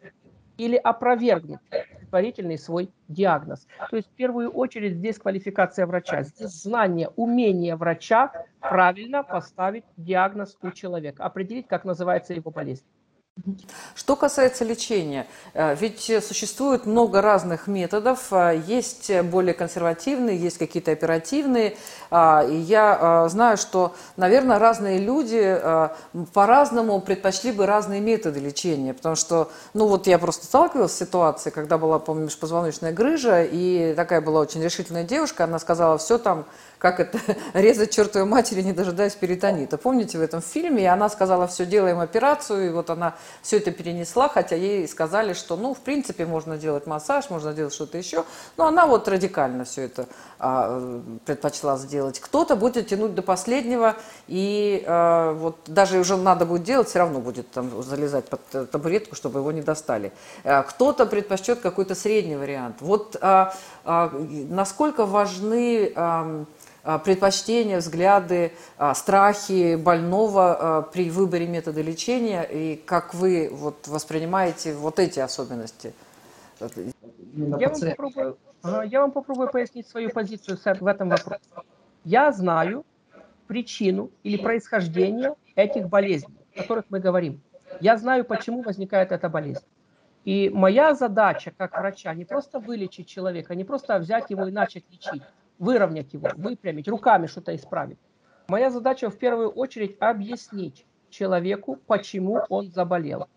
или 0.56 0.76
опровергнуть 0.76 1.60
предварительный 1.70 2.58
свой 2.58 2.90
диагноз. 3.08 3.66
То 3.90 3.96
есть 3.96 4.08
в 4.08 4.12
первую 4.12 4.50
очередь 4.50 4.94
здесь 4.94 5.18
квалификация 5.18 5.86
врача, 5.86 6.22
здесь 6.22 6.62
знание, 6.62 7.10
умение 7.16 7.76
врача 7.76 8.32
правильно 8.60 9.22
поставить 9.22 9.84
диагноз 9.96 10.56
у 10.62 10.70
человека, 10.70 11.24
определить, 11.24 11.68
как 11.68 11.84
называется 11.84 12.34
его 12.34 12.50
болезнь. 12.50 12.84
Что 13.94 14.16
касается 14.16 14.64
лечения, 14.64 15.26
э, 15.52 15.74
ведь 15.74 16.10
существует 16.26 16.86
много 16.86 17.20
разных 17.20 17.66
методов, 17.66 18.32
э, 18.32 18.62
есть 18.66 19.12
более 19.24 19.52
консервативные, 19.52 20.38
есть 20.38 20.56
какие-то 20.56 20.90
оперативные, 20.92 21.76
а, 22.10 22.42
и 22.48 22.56
я 22.56 23.26
э, 23.26 23.28
знаю, 23.28 23.58
что, 23.58 23.94
наверное, 24.16 24.58
разные 24.58 24.98
люди 24.98 25.60
по-разному 26.32 26.98
предпочли 27.02 27.52
бы 27.52 27.66
разные 27.66 28.00
методы 28.00 28.40
лечения, 28.40 28.94
потому 28.94 29.16
что, 29.16 29.50
ну 29.74 29.86
вот 29.86 30.06
я 30.06 30.18
просто 30.18 30.46
сталкивалась 30.46 30.92
с 30.92 30.96
ситуацией, 30.96 31.52
когда 31.52 31.76
была, 31.76 31.98
помню, 31.98 32.24
межпозвоночная 32.24 32.92
грыжа, 32.92 33.42
и 33.44 33.92
такая 33.94 34.22
была 34.22 34.40
очень 34.40 34.62
решительная 34.62 35.04
девушка, 35.04 35.44
она 35.44 35.58
сказала, 35.58 35.98
все 35.98 36.16
там 36.16 36.46
как 36.78 37.00
это, 37.00 37.18
резать 37.54 37.90
чертовой 37.90 38.28
матери, 38.28 38.62
не 38.62 38.72
дожидаясь 38.72 39.14
перитонита. 39.14 39.78
Помните 39.78 40.18
в 40.18 40.22
этом 40.22 40.42
фильме? 40.42 40.82
И 40.84 40.86
она 40.86 41.08
сказала, 41.08 41.46
все, 41.46 41.66
делаем 41.66 42.00
операцию, 42.00 42.66
и 42.66 42.70
вот 42.70 42.90
она 42.90 43.14
все 43.42 43.58
это 43.58 43.70
перенесла, 43.70 44.28
хотя 44.28 44.56
ей 44.56 44.86
сказали, 44.88 45.32
что, 45.32 45.56
ну, 45.56 45.74
в 45.74 45.80
принципе, 45.80 46.26
можно 46.26 46.56
делать 46.56 46.86
массаж, 46.86 47.30
можно 47.30 47.52
делать 47.52 47.74
что-то 47.74 47.98
еще, 47.98 48.24
но 48.56 48.66
она 48.66 48.86
вот 48.86 49.08
радикально 49.08 49.64
все 49.64 49.82
это 49.82 50.06
предпочла 50.38 51.76
сделать. 51.78 52.20
Кто-то 52.20 52.56
будет 52.56 52.88
тянуть 52.88 53.14
до 53.14 53.22
последнего, 53.22 53.96
и 54.28 54.84
а, 54.86 55.32
вот 55.32 55.56
даже 55.66 55.98
уже 55.98 56.16
надо 56.16 56.44
будет 56.46 56.64
делать, 56.64 56.88
все 56.88 56.98
равно 56.98 57.20
будет 57.20 57.50
там 57.50 57.82
залезать 57.82 58.26
под 58.26 58.70
табуретку, 58.70 59.14
чтобы 59.14 59.40
его 59.40 59.52
не 59.52 59.62
достали. 59.62 60.12
А, 60.44 60.62
кто-то 60.62 61.06
предпочтет 61.06 61.60
какой-то 61.60 61.94
средний 61.94 62.36
вариант. 62.36 62.76
Вот 62.80 63.16
а, 63.20 63.54
а, 63.84 64.10
насколько 64.48 65.06
важны... 65.06 65.92
А, 65.96 66.44
а, 66.88 67.00
предпочтения, 67.00 67.78
взгляды, 67.78 68.52
а, 68.78 68.94
страхи 68.94 69.74
больного 69.74 70.78
а, 70.78 70.82
при 70.82 71.10
выборе 71.10 71.48
метода 71.48 71.82
лечения 71.82 72.44
и 72.44 72.76
как 72.76 73.12
вы 73.12 73.48
вот 73.52 73.88
воспринимаете 73.88 74.72
вот 74.72 75.00
эти 75.00 75.18
особенности? 75.18 75.92
Я 76.60 77.70
вам, 77.70 77.80
попробую, 77.80 78.36
я 78.82 79.00
вам 79.00 79.12
попробую 79.12 79.50
пояснить 79.50 79.88
свою 79.88 80.10
позицию 80.10 80.58
в 80.58 80.86
этом 80.86 81.08
вопросе. 81.08 81.42
Я 82.04 82.32
знаю 82.32 82.84
причину 83.46 84.10
или 84.22 84.36
происхождение 84.36 85.34
этих 85.54 85.88
болезней, 85.88 86.36
о 86.54 86.62
которых 86.62 86.84
мы 86.88 87.00
говорим. 87.00 87.40
Я 87.80 87.96
знаю, 87.96 88.24
почему 88.24 88.62
возникает 88.62 89.12
эта 89.12 89.28
болезнь. 89.28 89.64
И 90.24 90.50
моя 90.52 90.94
задача 90.94 91.52
как 91.56 91.78
врача 91.78 92.12
не 92.14 92.24
просто 92.24 92.58
вылечить 92.58 93.06
человека, 93.06 93.54
не 93.54 93.64
просто 93.64 93.98
взять 93.98 94.30
его 94.30 94.48
и 94.48 94.50
начать 94.50 94.84
лечить, 94.90 95.22
выровнять 95.58 96.12
его, 96.12 96.28
выпрямить, 96.36 96.88
руками 96.88 97.26
что-то 97.26 97.54
исправить. 97.54 97.98
Моя 98.48 98.70
задача 98.70 99.10
в 99.10 99.18
первую 99.18 99.50
очередь 99.50 99.96
объяснить 100.00 100.86
человеку, 101.10 101.76
почему 101.86 102.42
он 102.48 102.70
заболел. 102.70 103.28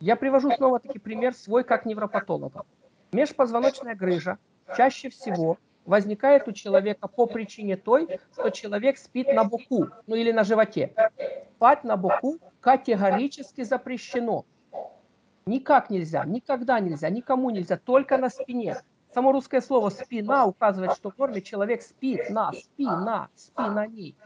Я 0.00 0.16
привожу 0.16 0.50
снова-таки 0.50 0.98
пример 0.98 1.34
свой 1.34 1.64
как 1.64 1.86
невропатолога. 1.86 2.64
Межпозвоночная 3.12 3.94
грыжа 3.94 4.38
чаще 4.76 5.10
всего 5.10 5.58
возникает 5.84 6.48
у 6.48 6.52
человека 6.52 7.08
по 7.08 7.26
причине 7.26 7.76
той, 7.76 8.18
что 8.32 8.50
человек 8.50 8.98
спит 8.98 9.32
на 9.32 9.44
боку, 9.44 9.88
ну 10.06 10.14
или 10.14 10.32
на 10.32 10.44
животе. 10.44 10.92
Спать 11.56 11.84
на 11.84 11.96
боку 11.96 12.38
категорически 12.60 13.62
запрещено. 13.62 14.44
Никак 15.46 15.90
нельзя, 15.90 16.24
никогда 16.24 16.80
нельзя, 16.80 17.10
никому 17.10 17.50
нельзя, 17.50 17.76
только 17.76 18.16
на 18.16 18.30
спине. 18.30 18.80
Само 19.12 19.30
русское 19.30 19.60
слово 19.60 19.90
«спина» 19.90 20.46
указывает, 20.46 20.94
что 20.94 21.10
в 21.10 21.18
норме 21.18 21.40
человек 21.40 21.82
спит 21.82 22.30
на, 22.30 22.52
спина, 22.52 23.28
спи 23.36 23.62
на 23.62 23.86
ней. 23.86 24.16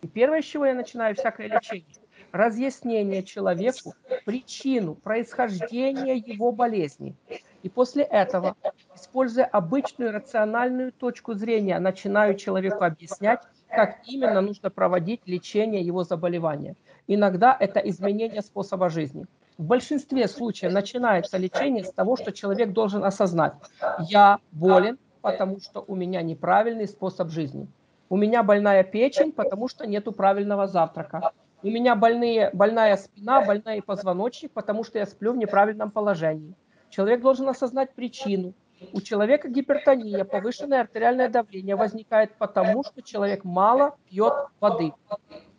И 0.00 0.06
первое, 0.06 0.40
с 0.40 0.46
чего 0.46 0.64
я 0.64 0.74
начинаю 0.74 1.14
всякое 1.14 1.48
лечение, 1.48 1.84
разъяснение 2.32 3.22
человеку 3.22 3.94
причину 4.24 4.94
происхождения 4.94 6.16
его 6.16 6.52
болезни. 6.52 7.16
И 7.62 7.68
после 7.68 8.04
этого, 8.04 8.56
используя 8.94 9.44
обычную 9.44 10.12
рациональную 10.12 10.92
точку 10.92 11.34
зрения, 11.34 11.78
начинаю 11.78 12.34
человеку 12.36 12.84
объяснять, 12.84 13.40
как 13.68 13.98
именно 14.06 14.40
нужно 14.40 14.70
проводить 14.70 15.20
лечение 15.26 15.82
его 15.82 16.04
заболевания. 16.04 16.74
Иногда 17.06 17.56
это 17.58 17.80
изменение 17.80 18.42
способа 18.42 18.88
жизни. 18.88 19.26
В 19.58 19.64
большинстве 19.64 20.26
случаев 20.26 20.72
начинается 20.72 21.36
лечение 21.36 21.84
с 21.84 21.92
того, 21.92 22.16
что 22.16 22.32
человек 22.32 22.72
должен 22.72 23.04
осознать, 23.04 23.52
я 23.98 24.38
болен, 24.52 24.98
потому 25.20 25.60
что 25.60 25.84
у 25.86 25.94
меня 25.94 26.22
неправильный 26.22 26.88
способ 26.88 27.28
жизни. 27.28 27.68
У 28.08 28.16
меня 28.16 28.42
больная 28.42 28.82
печень, 28.84 29.32
потому 29.32 29.68
что 29.68 29.86
нету 29.86 30.12
правильного 30.12 30.66
завтрака. 30.66 31.32
У 31.62 31.68
меня 31.68 31.94
больные, 31.94 32.50
больная 32.54 32.96
спина, 32.96 33.42
больной 33.44 33.82
позвоночник, 33.82 34.50
потому 34.52 34.82
что 34.82 34.98
я 34.98 35.04
сплю 35.04 35.32
в 35.32 35.36
неправильном 35.36 35.90
положении. 35.90 36.54
Человек 36.90 37.20
должен 37.20 37.48
осознать 37.48 37.94
причину. 37.94 38.52
У 38.92 39.00
человека 39.00 39.48
гипертония, 39.48 40.24
повышенное 40.24 40.80
артериальное 40.80 41.28
давление 41.28 41.76
возникает 41.76 42.34
потому, 42.36 42.82
что 42.82 43.02
человек 43.02 43.44
мало 43.44 43.96
пьет 44.08 44.32
воды. 44.58 44.92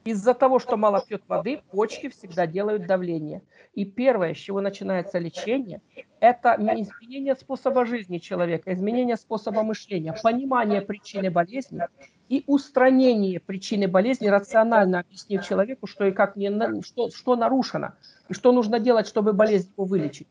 Из-за 0.04 0.34
того, 0.34 0.58
что 0.60 0.78
мало 0.78 1.04
пьет 1.08 1.22
воды, 1.28 1.62
почки 1.72 2.10
всегда 2.10 2.48
делают 2.48 2.88
давление. 2.88 3.44
И 3.76 3.86
первое, 3.86 4.34
с 4.34 4.38
чего 4.38 4.60
начинается 4.60 5.20
лечение, 5.20 5.82
это 6.20 6.56
изменение 6.60 7.36
способа 7.36 7.86
жизни 7.86 8.18
человека, 8.18 8.74
изменение 8.74 9.16
способа 9.16 9.62
мышления, 9.64 10.16
понимание 10.22 10.82
причины 10.82 11.30
болезни 11.30 11.84
и 12.28 12.44
устранение 12.48 13.40
причины 13.40 13.88
болезни, 13.88 14.28
рационально 14.28 15.00
объяснив 15.00 15.46
человеку, 15.46 15.86
что 15.86 16.06
и 16.06 16.12
как 16.12 16.36
не, 16.36 16.82
что, 16.82 17.12
что 17.12 17.36
нарушено, 17.36 17.94
и 18.28 18.34
что 18.34 18.52
нужно 18.52 18.80
делать, 18.80 19.08
чтобы 19.08 19.34
болезнь 19.34 19.72
его 19.78 19.86
вылечить. 19.86 20.28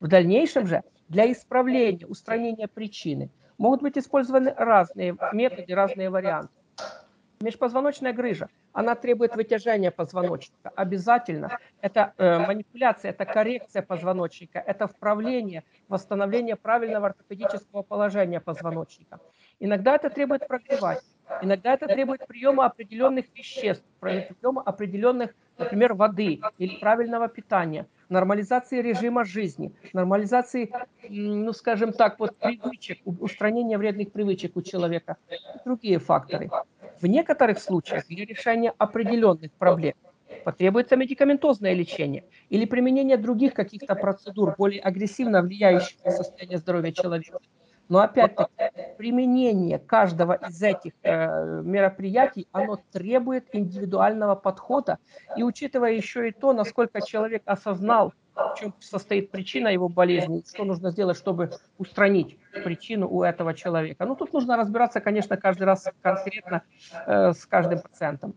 В 0.00 0.08
дальнейшем 0.08 0.66
же 0.66 0.82
для 1.08 1.30
исправления, 1.30 2.06
устранения 2.06 2.68
причины 2.68 3.30
могут 3.58 3.82
быть 3.82 3.98
использованы 3.98 4.54
разные 4.56 5.14
методы, 5.32 5.74
разные 5.74 6.08
варианты. 6.08 6.54
Межпозвоночная 7.42 8.12
грыжа, 8.12 8.48
она 8.72 8.94
требует 8.94 9.34
вытяжения 9.34 9.90
позвоночника. 9.90 10.70
Обязательно. 10.74 11.58
Это 11.80 12.12
э, 12.16 12.38
манипуляция, 12.38 13.10
это 13.10 13.24
коррекция 13.24 13.82
позвоночника, 13.82 14.58
это 14.58 14.86
вправление, 14.86 15.64
восстановление 15.88 16.56
правильного 16.56 17.08
ортопедического 17.08 17.82
положения 17.82 18.40
позвоночника. 18.40 19.20
Иногда 19.58 19.96
это 19.96 20.10
требует 20.10 20.46
прогревать, 20.46 21.02
иногда 21.42 21.74
это 21.74 21.86
требует 21.86 22.26
приема 22.26 22.66
определенных 22.66 23.26
веществ, 23.34 23.84
приема 24.00 24.62
определенных, 24.62 25.34
например, 25.60 25.94
воды 25.94 26.40
или 26.58 26.76
правильного 26.76 27.28
питания– 27.28 27.88
нормализации 28.10 28.82
режима 28.82 29.24
жизни, 29.24 29.72
нормализации, 29.92 30.72
ну 31.08 31.52
скажем 31.52 31.92
так, 31.92 32.18
вот 32.18 32.32
привычек, 32.40 32.98
устранения 33.04 33.78
вредных 33.78 34.12
привычек 34.12 34.56
у 34.56 34.62
человека 34.62 35.16
и 35.54 35.58
другие 35.64 35.98
факторы. 36.00 36.50
В 37.00 37.06
некоторых 37.06 37.60
случаях 37.60 38.06
для 38.08 38.24
решения 38.26 38.72
определенных 38.78 39.52
проблем 39.58 39.94
потребуется 40.44 40.96
медикаментозное 40.96 41.74
лечение 41.74 42.24
или 42.48 42.64
применение 42.66 43.16
других 43.18 43.54
каких-то 43.54 43.94
процедур, 43.96 44.54
более 44.58 44.80
агрессивно 44.80 45.42
влияющих 45.42 45.98
на 46.04 46.10
состояние 46.10 46.58
здоровья 46.58 46.92
человека. 46.92 47.38
Но 47.90 47.98
опять-таки 47.98 48.52
применение 48.96 49.80
каждого 49.80 50.34
из 50.34 50.62
этих 50.62 50.92
э, 51.02 51.60
мероприятий, 51.62 52.46
оно 52.52 52.78
требует 52.92 53.48
индивидуального 53.52 54.36
подхода. 54.36 54.98
И 55.36 55.42
учитывая 55.42 55.92
еще 55.92 56.28
и 56.28 56.32
то, 56.32 56.52
насколько 56.52 57.02
человек 57.02 57.42
осознал, 57.46 58.14
в 58.36 58.54
чем 58.54 58.72
состоит 58.78 59.32
причина 59.32 59.68
его 59.68 59.88
болезни, 59.88 60.44
что 60.48 60.64
нужно 60.64 60.92
сделать, 60.92 61.18
чтобы 61.18 61.50
устранить 61.78 62.38
причину 62.64 63.08
у 63.08 63.24
этого 63.24 63.54
человека. 63.54 64.06
Ну, 64.06 64.14
тут 64.14 64.32
нужно 64.32 64.56
разбираться, 64.56 65.00
конечно, 65.00 65.36
каждый 65.36 65.64
раз 65.64 65.88
конкретно 66.00 66.62
э, 67.06 67.32
с 67.32 67.44
каждым 67.44 67.80
пациентом. 67.80 68.36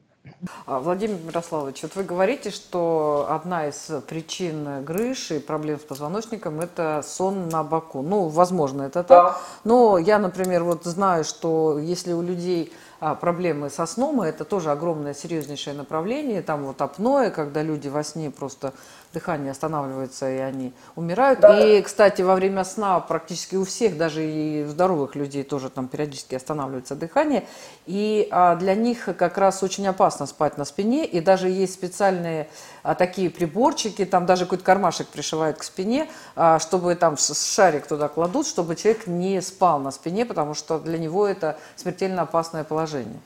А, 0.65 0.80
Владимир 0.80 1.18
Мирославович, 1.22 1.84
вот 1.84 1.96
вы 1.96 2.03
говорите, 2.03 2.50
что 2.50 3.27
одна 3.30 3.68
из 3.68 3.92
причин 4.08 4.84
грыж 4.86 5.32
и 5.32 5.39
проблем 5.39 5.80
с 5.80 5.84
позвоночником– 5.84 6.60
это 6.62 7.03
сон 7.06 7.50
на 7.50 7.63
боку. 7.63 8.01
Ну, 8.01 8.27
возможно, 8.30 8.84
это 8.84 9.03
так. 9.03 9.39
Но 9.63 9.98
я, 9.98 10.20
например, 10.20 10.63
вот 10.63 10.86
знаю, 10.86 11.25
что 11.25 11.77
если 11.77 12.13
у 12.13 12.22
людей 12.22 12.72
а, 13.01 13.15
проблемы 13.15 13.70
со 13.70 13.86
сном, 13.86 14.22
это 14.22 14.46
тоже 14.46 14.72
огромное 14.72 15.13
серьезнейшее 15.13 15.75
направление. 15.75 16.42
Там 16.42 16.63
вот 16.63 16.82
апноэ, 16.82 17.30
когда 17.30 17.62
люди 17.62 17.89
во 17.89 18.01
сне 18.01 18.32
просто 18.32 18.74
дыхание 19.13 19.51
останавливается 19.51 20.29
и 20.29 20.38
они 20.38 20.74
умирают. 20.96 21.39
Да. 21.39 21.60
И, 21.60 21.82
кстати, 21.82 22.22
во 22.22 22.36
время 22.36 22.63
сна 22.63 23.00
практически 23.00 23.55
у 23.55 23.63
всех, 23.63 23.98
даже 23.98 24.25
и 24.25 24.65
здоровых 24.65 25.15
людей 25.15 25.43
тоже 25.43 25.70
там 25.70 25.88
периодически 25.88 26.36
останавливается 26.36 26.96
дыхание. 26.96 27.46
И 27.86 28.27
а, 28.32 28.55
для 28.55 28.75
них 28.75 29.05
как 29.17 29.38
раз 29.38 29.62
очень 29.63 29.88
опасно 29.88 30.25
спать 30.25 30.58
на 30.58 30.65
спине. 30.65 31.05
И 31.05 31.22
даже 31.22 31.48
есть 31.48 31.74
специальные 31.74 32.50
а, 32.82 32.96
такие 32.96 33.29
приборчики, 33.29 34.03
там 34.05 34.25
даже 34.25 34.46
какой-то 34.46 34.63
кармашек 34.63 35.08
пришивают 35.08 35.58
к 35.58 35.63
спине, 35.63 36.10
а, 36.36 36.60
чтобы 36.60 36.96
там 36.96 37.15
шарик 37.17 37.88
туда 37.88 38.08
кладут, 38.08 38.48
чтобы 38.48 38.75
человек 38.75 39.08
не 39.08 39.41
спал 39.41 39.79
на 39.79 39.91
спине, 39.91 40.25
потому 40.25 40.55
что 40.55 40.79
для 40.79 40.98
него 40.98 41.27
это 41.27 41.58
смертельно 41.75 42.24
опасное 42.24 42.63
положение. 42.63 43.20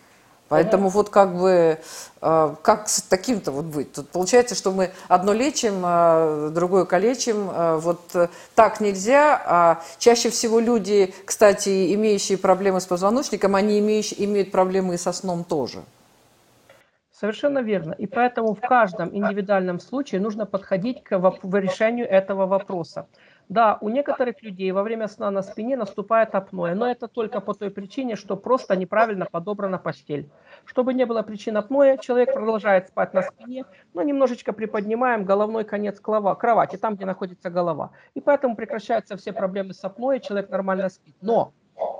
Поэтому 0.49 0.89
вот 0.89 1.09
как 1.09 1.35
бы, 1.37 1.79
э, 2.21 2.55
как 2.61 2.87
с 2.87 3.01
таким-то 3.01 3.51
вот 3.51 3.65
быть? 3.65 3.91
Тут 3.93 4.09
получается, 4.09 4.55
что 4.55 4.71
мы 4.71 4.91
одно 5.07 5.33
лечим, 5.33 5.81
а 5.83 6.49
другое 6.49 6.85
калечим. 6.85 7.49
Э, 7.49 7.77
вот 7.77 7.99
так 8.55 8.79
нельзя. 8.79 9.41
А 9.45 9.81
чаще 9.97 10.29
всего 10.29 10.59
люди, 10.59 11.13
кстати, 11.25 11.93
имеющие 11.93 12.37
проблемы 12.37 12.79
с 12.79 12.85
позвоночником, 12.85 13.55
они 13.55 13.79
имеющие, 13.79 14.23
имеют 14.25 14.51
проблемы 14.51 14.95
и 14.95 14.97
со 14.97 15.11
сном 15.11 15.43
тоже. 15.43 15.79
Совершенно 17.19 17.59
верно. 17.63 17.93
И 17.93 18.05
поэтому 18.05 18.53
в 18.53 18.61
каждом 18.61 19.09
индивидуальном 19.15 19.79
случае 19.79 20.21
нужно 20.21 20.45
подходить 20.45 21.03
к 21.03 21.11
решению 21.53 22.07
этого 22.07 22.45
вопроса. 22.45 23.07
Да, 23.49 23.77
у 23.79 23.87
некоторых 23.87 24.41
людей 24.43 24.71
во 24.71 24.83
время 24.83 25.07
сна 25.07 25.31
на 25.31 25.41
спине 25.41 25.77
наступает 25.77 26.35
апноэ, 26.35 26.75
но 26.75 26.89
это 26.89 27.07
только 27.07 27.39
по 27.39 27.53
той 27.53 27.71
причине, 27.71 28.17
что 28.17 28.35
просто 28.35 28.75
неправильно 28.75 29.25
подобрана 29.25 29.77
постель. 29.77 30.29
Чтобы 30.65 30.93
не 30.93 31.05
было 31.05 31.21
причин 31.21 31.55
апноэ, 31.55 31.97
человек 31.97 32.33
продолжает 32.33 32.89
спать 32.89 33.13
на 33.13 33.21
спине, 33.21 33.63
но 33.93 34.01
немножечко 34.01 34.51
приподнимаем 34.51 35.23
головной 35.23 35.63
конец 35.63 35.99
кровати, 36.01 36.75
там, 36.75 36.95
где 36.95 37.05
находится 37.05 37.49
голова. 37.49 37.91
И 38.15 38.21
поэтому 38.21 38.57
прекращаются 38.57 39.15
все 39.15 39.31
проблемы 39.31 39.73
с 39.73 39.83
апноэ, 39.83 40.19
человек 40.19 40.49
нормально 40.49 40.89
спит. 40.89 41.15
Но 41.21 41.53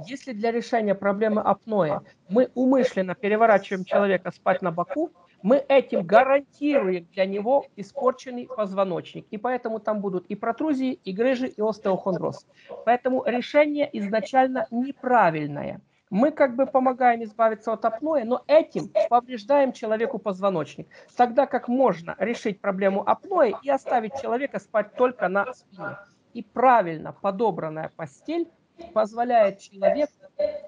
если 0.06 0.34
для 0.34 0.52
решения 0.52 0.96
проблемы 0.96 1.42
апноэ 1.42 2.02
мы 2.28 2.50
умышленно 2.56 3.16
переворачиваем 3.16 3.86
человека 3.86 4.32
спать 4.32 4.62
на 4.62 4.72
боку, 4.72 5.12
мы 5.42 5.58
этим 5.68 6.06
гарантируем 6.06 7.08
для 7.14 7.26
него 7.26 7.66
испорченный 7.76 8.48
позвоночник. 8.48 9.26
И 9.32 9.38
поэтому 9.38 9.80
там 9.80 10.02
будут 10.02 10.26
и 10.28 10.36
протрузии, 10.36 10.94
и 10.94 11.12
грыжи, 11.12 11.48
и 11.48 11.62
остеохондроз. 11.62 12.46
Поэтому 12.86 13.24
решение 13.26 13.90
изначально 13.94 14.68
неправильное. 14.72 15.82
Мы 16.10 16.32
как 16.32 16.56
бы 16.56 16.66
помогаем 16.66 17.24
избавиться 17.24 17.74
от 17.74 17.84
апноэ, 17.84 18.24
но 18.24 18.44
этим 18.48 18.90
повреждаем 19.10 19.74
человеку 19.74 20.20
позвоночник. 20.20 20.88
Тогда 21.18 21.46
как 21.46 21.68
можно 21.68 22.16
решить 22.18 22.62
проблему 22.62 23.04
апноэ 23.08 23.54
и 23.62 23.70
оставить 23.70 24.20
человека 24.22 24.60
спать 24.60 24.94
только 24.94 25.28
на 25.28 25.54
спине. 25.54 25.98
И 26.34 26.44
правильно 26.44 27.12
подобранная 27.12 27.92
постель 27.96 28.48
позволяет 28.94 29.60
человеку 29.60 30.14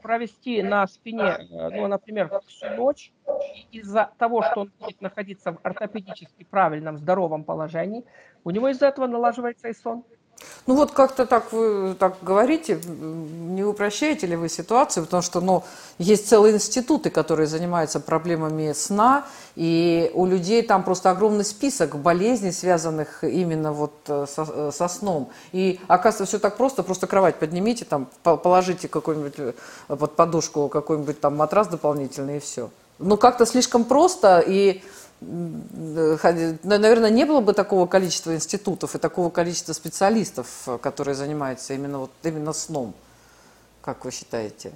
провести 0.01 0.61
на 0.63 0.87
спине, 0.87 1.37
э, 1.39 1.69
ну, 1.69 1.87
например, 1.87 2.31
всю 2.47 2.69
ночь, 2.71 3.13
из-за 3.71 4.11
того, 4.17 4.41
что 4.43 4.61
он 4.61 4.71
будет 4.79 5.01
находиться 5.01 5.51
в 5.51 5.59
ортопедически 5.63 6.43
правильном, 6.49 6.97
здоровом 6.97 7.43
положении, 7.43 8.03
у 8.43 8.51
него 8.51 8.69
из-за 8.69 8.87
этого 8.87 9.07
налаживается 9.07 9.67
и 9.67 9.73
сон. 9.73 10.03
Ну 10.67 10.75
вот 10.75 10.91
как-то 10.91 11.25
так 11.25 11.51
вы 11.51 11.95
так 11.97 12.17
говорите, 12.21 12.79
не 12.85 13.63
упрощаете 13.63 14.27
ли 14.27 14.35
вы 14.35 14.49
ситуацию, 14.49 15.05
потому 15.05 15.23
что 15.23 15.41
ну, 15.41 15.63
есть 15.97 16.27
целые 16.27 16.53
институты, 16.55 17.09
которые 17.09 17.47
занимаются 17.47 17.99
проблемами 17.99 18.73
сна, 18.73 19.25
и 19.55 20.11
у 20.13 20.25
людей 20.25 20.61
там 20.61 20.83
просто 20.83 21.09
огромный 21.09 21.43
список 21.43 21.97
болезней, 21.97 22.51
связанных 22.51 23.23
именно 23.23 23.73
вот 23.73 23.93
э, 24.07 24.25
со, 24.27 24.45
э, 24.47 24.71
со 24.73 24.87
сном. 24.87 25.29
И 25.51 25.79
оказывается, 25.87 26.25
все 26.25 26.39
так 26.39 26.57
просто, 26.57 26.83
просто 26.83 27.07
кровать 27.07 27.35
поднимите, 27.35 27.85
там, 27.85 28.07
положите 28.23 28.87
какую-нибудь 28.87 29.39
э, 29.39 29.53
под 29.87 30.15
подушку 30.15 30.69
какой-нибудь 30.69 31.19
там 31.19 31.35
матрас 31.35 31.67
дополнительный 31.67 32.37
и 32.37 32.39
все. 32.39 32.69
Ну 32.99 33.17
как-то 33.17 33.45
слишком 33.45 33.85
просто 33.85 34.43
и 34.45 34.81
наверное, 35.21 37.09
не 37.09 37.25
было 37.25 37.41
бы 37.41 37.53
такого 37.53 37.87
количества 37.87 38.33
институтов 38.33 38.95
и 38.95 38.99
такого 38.99 39.29
количества 39.29 39.73
специалистов, 39.73 40.47
которые 40.81 41.15
занимаются 41.15 41.73
именно, 41.73 41.99
вот, 41.99 42.11
именно 42.23 42.53
сном, 42.53 42.93
как 43.81 44.05
вы 44.05 44.11
считаете? 44.11 44.71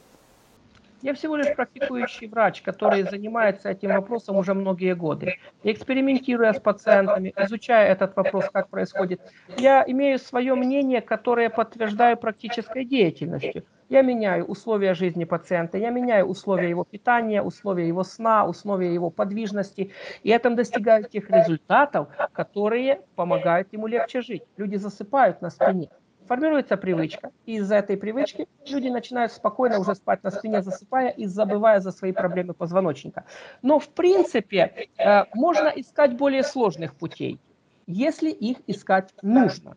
Я 1.01 1.13
всего 1.13 1.35
лишь 1.35 1.53
практикующий 1.53 2.27
врач, 2.27 2.61
который 2.61 3.03
занимается 3.03 3.69
этим 3.69 3.91
вопросом 3.93 4.37
уже 4.37 4.53
многие 4.53 4.95
годы. 4.95 5.35
Экспериментируя 5.63 6.53
с 6.53 6.59
пациентами, 6.61 7.33
изучая 7.37 7.91
этот 7.91 8.15
вопрос, 8.15 8.45
как 8.53 8.69
происходит, 8.69 9.19
я 9.57 9.83
имею 9.85 10.17
свое 10.17 10.55
мнение, 10.55 11.01
которое 11.01 11.49
подтверждаю 11.49 12.15
практической 12.15 12.85
деятельностью. 12.85 13.63
Я 13.93 14.01
меняю 14.01 14.45
условия 14.45 14.95
жизни 14.95 15.23
пациента, 15.23 15.77
я 15.77 15.91
меняю 15.91 16.25
условия 16.25 16.67
его 16.67 16.83
питания, 16.83 17.43
условия 17.43 17.87
его 17.87 18.03
сна, 18.03 18.43
условия 18.43 18.91
его 18.91 19.11
подвижности, 19.11 19.91
и 20.23 20.29
этом 20.31 20.55
достигаю 20.55 21.03
тех 21.03 21.29
результатов, 21.29 22.07
которые 22.31 23.01
помогают 23.15 23.71
ему 23.71 23.85
легче 23.85 24.21
жить. 24.21 24.41
Люди 24.57 24.77
засыпают 24.77 25.41
на 25.41 25.51
спине 25.51 25.89
формируется 26.27 26.77
привычка. 26.77 27.29
И 27.45 27.57
из-за 27.57 27.75
этой 27.75 27.97
привычки 27.97 28.47
люди 28.65 28.87
начинают 28.87 29.31
спокойно 29.31 29.77
уже 29.79 29.93
спать 29.93 30.23
на 30.23 30.31
спине, 30.31 30.63
засыпая 30.63 31.09
и 31.09 31.27
забывая 31.27 31.79
за 31.79 31.91
свои 31.91 32.13
проблемы 32.13 32.53
позвоночника. 32.55 33.25
Но 33.61 33.77
в 33.77 33.89
принципе 33.89 34.87
э, 34.97 35.25
можно 35.35 35.67
искать 35.67 36.17
более 36.17 36.43
сложных 36.43 36.95
путей, 36.95 37.39
если 37.85 38.31
их 38.31 38.57
искать 38.65 39.13
нужно 39.21 39.75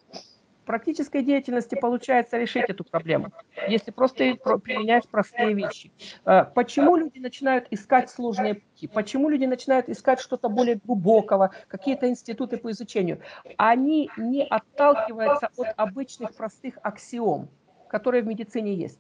практической 0.67 1.23
деятельности 1.23 1.75
получается 1.81 2.37
решить 2.37 2.65
эту 2.69 2.85
проблему, 2.85 3.33
если 3.69 3.91
просто 3.91 4.35
применять 4.63 5.09
простые 5.09 5.55
вещи. 5.55 5.91
Э, 6.27 6.45
почему 6.45 6.97
люди 6.97 7.19
начинают 7.19 7.67
искать 7.71 8.11
сложные 8.11 8.57
пути? 8.57 8.89
Почему 8.89 9.31
люди 9.31 9.47
начинают 9.47 9.89
искать 9.89 10.21
что-то 10.21 10.49
более 10.49 10.77
глубокого, 10.77 11.53
какие-то 11.69 12.09
институты 12.09 12.59
по 12.59 12.71
изучению? 12.73 13.21
Они 13.57 14.11
не 14.19 14.45
отталкиваются 14.45 15.49
от 15.57 15.69
обычных 15.77 16.35
простых 16.35 16.75
аксиом, 16.83 17.49
которые 17.89 18.23
в 18.23 18.27
медицине 18.27 18.75
есть. 18.75 18.99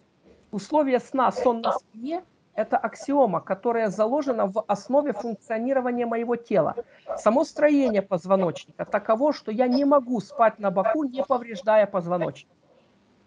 Условия 0.53 1.01
сна, 1.01 1.33
сон 1.33 1.61
на 1.61 1.73
спине– 1.73 2.23
это 2.57 2.77
аксиома, 2.79 3.41
которая 3.41 3.89
заложена 3.91 4.47
в 4.47 4.65
основе 4.67 5.13
функционирования 5.13 6.07
моего 6.07 6.37
тела. 6.37 6.75
Само 7.17 7.45
строение 7.45 8.03
позвоночника 8.03 8.85
таково, 8.85 9.33
что 9.33 9.53
я 9.53 9.69
не 9.69 9.85
могу 9.85 10.21
спать 10.21 10.59
на 10.59 10.71
боку, 10.71 11.05
не 11.05 11.23
повреждая 11.23 11.87
позвоночник. 11.87 12.51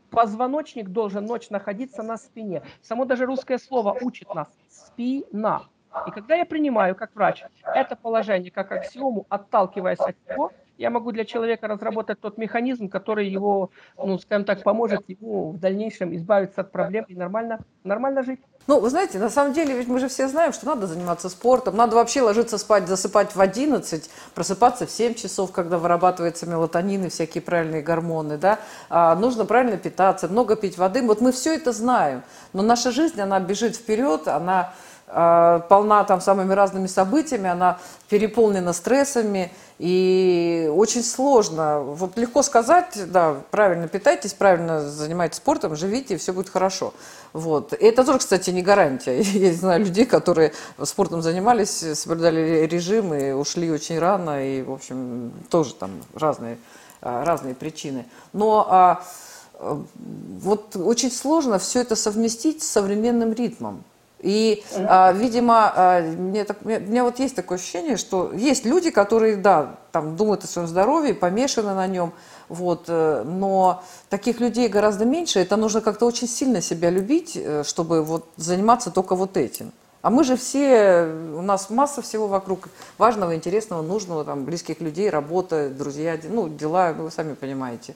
Позвоночник 0.09 0.89
должен 0.89 1.25
ночь 1.25 1.51
находиться 1.51 2.01
на 2.01 2.17
спине. 2.17 2.63
Само 2.81 3.05
даже 3.05 3.25
русское 3.25 3.59
слово 3.59 3.95
учит 4.01 4.33
нас 4.33 4.47
«спина». 4.67 5.63
И 6.07 6.11
когда 6.11 6.35
я 6.35 6.45
принимаю, 6.45 6.95
как 6.95 7.15
врач, 7.15 7.43
это 7.63 7.95
положение 7.95 8.51
как 8.51 8.71
аксиому, 8.71 9.25
отталкиваясь 9.29 9.99
от 9.99 10.15
него, 10.27 10.51
я 10.79 10.89
могу 10.89 11.11
для 11.11 11.25
человека 11.25 11.67
разработать 11.67 12.21
тот 12.21 12.37
механизм, 12.37 12.87
который 12.87 13.27
его, 13.27 13.69
ну, 13.97 14.17
скажем 14.17 14.45
так, 14.45 14.63
поможет 14.63 15.01
ему 15.07 15.51
в 15.51 15.59
дальнейшем 15.59 16.15
избавиться 16.15 16.61
от 16.61 16.71
проблем 16.71 17.05
и 17.09 17.15
нормально, 17.15 17.59
нормально 17.83 18.23
жить. 18.23 18.39
Ну, 18.65 18.79
вы 18.79 18.89
знаете, 18.89 19.19
на 19.19 19.29
самом 19.29 19.53
деле, 19.53 19.75
ведь 19.75 19.87
мы 19.87 19.99
же 19.99 20.07
все 20.07 20.27
знаем, 20.27 20.53
что 20.53 20.67
надо 20.67 20.87
заниматься 20.87 21.27
спортом, 21.27 21.75
надо 21.75 21.95
вообще 21.95 22.21
ложиться 22.21 22.57
спать, 22.57 22.87
засыпать 22.87 23.35
в 23.35 23.41
11, 23.41 24.09
просыпаться 24.35 24.85
в 24.85 24.91
7 24.91 25.15
часов, 25.15 25.51
когда 25.51 25.77
вырабатывается 25.77 26.45
мелатонин 26.45 27.05
и 27.05 27.09
всякие 27.09 27.41
правильные 27.41 27.81
гормоны, 27.81 28.37
да, 28.37 28.59
а, 28.89 29.15
нужно 29.15 29.45
правильно 29.45 29.77
питаться, 29.77 30.29
много 30.29 30.55
пить 30.55 30.77
воды, 30.77 31.01
вот 31.01 31.19
мы 31.19 31.31
все 31.31 31.55
это 31.55 31.73
знаем, 31.73 32.23
но 32.53 32.61
наша 32.61 32.91
жизнь, 32.91 33.19
она 33.19 33.39
бежит 33.39 33.75
вперед, 33.75 34.27
она 34.27 34.73
полна 35.11 36.03
там 36.03 36.21
самыми 36.21 36.53
разными 36.53 36.87
событиями, 36.87 37.49
она 37.49 37.79
переполнена 38.09 38.73
стрессами, 38.73 39.51
и 39.79 40.69
очень 40.75 41.03
сложно. 41.03 41.79
Вот 41.79 42.17
легко 42.17 42.43
сказать, 42.43 42.99
да, 43.11 43.37
правильно 43.49 43.87
питайтесь, 43.87 44.33
правильно 44.33 44.81
занимайтесь 44.81 45.37
спортом, 45.37 45.75
живите, 45.75 46.15
и 46.15 46.17
все 46.17 46.33
будет 46.33 46.49
хорошо. 46.49 46.93
Вот. 47.31 47.71
И 47.71 47.77
это 47.77 48.03
тоже, 48.03 48.19
кстати, 48.19 48.49
не 48.49 48.61
гарантия. 48.61 49.21
Я 49.21 49.53
знаю 49.53 49.85
людей, 49.85 50.05
которые 50.05 50.51
спортом 50.83 51.21
занимались, 51.21 51.85
соблюдали 51.97 52.67
режим 52.69 53.13
и 53.13 53.31
ушли 53.31 53.71
очень 53.71 53.99
рано, 53.99 54.45
и, 54.45 54.61
в 54.61 54.73
общем, 54.73 55.31
тоже 55.49 55.73
там 55.75 55.91
разные, 56.13 56.57
а, 57.01 57.23
разные 57.23 57.55
причины. 57.55 58.05
Но 58.33 58.67
а, 58.69 59.01
вот 59.59 60.75
очень 60.75 61.11
сложно 61.11 61.57
все 61.57 61.79
это 61.79 61.95
совместить 61.95 62.63
с 62.63 62.67
современным 62.67 63.31
ритмом. 63.31 63.83
И, 64.21 64.63
а, 64.75 65.13
видимо, 65.13 65.71
а, 65.73 66.01
мне, 66.01 66.43
так, 66.43 66.65
мне, 66.65 66.79
мне 66.79 67.03
вот 67.03 67.19
есть 67.19 67.35
такое 67.35 67.57
ощущение, 67.57 67.95
что 67.95 68.33
есть 68.33 68.65
люди, 68.65 68.89
которые, 68.89 69.37
да, 69.37 69.77
там 69.93 70.17
думают 70.17 70.43
о 70.43 70.47
своем 70.47 70.67
здоровье, 70.67 71.13
помешаны 71.13 71.73
на 71.73 71.87
нем, 71.87 72.11
вот, 72.49 72.85
э, 72.87 73.23
но 73.25 73.81
таких 74.09 74.41
людей 74.41 74.67
гораздо 74.67 75.05
меньше. 75.05 75.39
Это 75.39 75.55
нужно 75.55 75.81
как-то 75.81 76.05
очень 76.05 76.27
сильно 76.27 76.61
себя 76.61 76.89
любить, 76.89 77.33
э, 77.35 77.63
чтобы 77.65 78.03
вот 78.03 78.27
заниматься 78.35 78.91
только 78.91 79.15
вот 79.15 79.37
этим. 79.37 79.71
А 80.01 80.09
мы 80.09 80.23
же 80.23 80.35
все, 80.35 81.05
у 81.35 81.41
нас 81.41 81.69
масса 81.69 82.01
всего 82.01 82.27
вокруг 82.27 82.69
важного, 82.97 83.35
интересного, 83.35 83.81
нужного, 83.81 84.25
там, 84.25 84.43
близких 84.43 84.81
людей, 84.81 85.09
работа, 85.09 85.69
друзья, 85.69 86.17
ну, 86.29 86.49
дела, 86.49 86.91
вы 86.93 87.09
сами 87.09 87.35
понимаете 87.35 87.95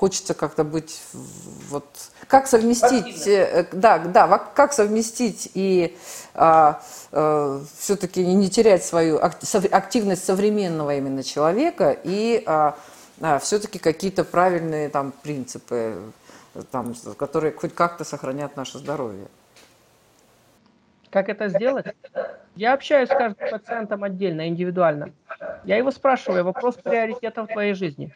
хочется 0.00 0.32
как-то 0.32 0.64
быть 0.64 1.02
вот 1.68 1.84
как 2.30 2.46
совместить 2.46 3.26
э, 3.26 3.66
да 3.72 3.98
да 3.98 4.38
как 4.38 4.72
совместить 4.72 5.50
и 5.54 5.98
а, 6.34 6.80
а, 7.10 7.60
все-таки 7.76 8.24
не 8.24 8.48
терять 8.48 8.84
свою 8.84 9.18
активность 9.20 10.24
современного 10.24 10.96
именно 10.96 11.24
человека 11.24 11.96
и 12.04 12.42
а, 12.46 12.76
а, 13.20 13.40
все-таки 13.40 13.80
какие-то 13.80 14.22
правильные 14.22 14.88
там 14.88 15.12
принципы 15.22 15.96
там 16.70 16.94
которые 17.18 17.52
хоть 17.52 17.74
как-то 17.74 18.04
сохранят 18.04 18.56
наше 18.56 18.78
здоровье 18.78 19.26
как 21.10 21.28
это 21.28 21.48
сделать? 21.48 21.86
Я 22.54 22.72
общаюсь 22.72 23.08
с 23.08 23.12
каждым 23.12 23.50
пациентом 23.50 24.04
отдельно, 24.04 24.46
индивидуально. 24.46 25.10
Я 25.64 25.76
его 25.76 25.90
спрашиваю, 25.90 26.44
вопрос 26.44 26.76
приоритета 26.76 27.42
в 27.42 27.48
твоей 27.48 27.74
жизни 27.74 28.14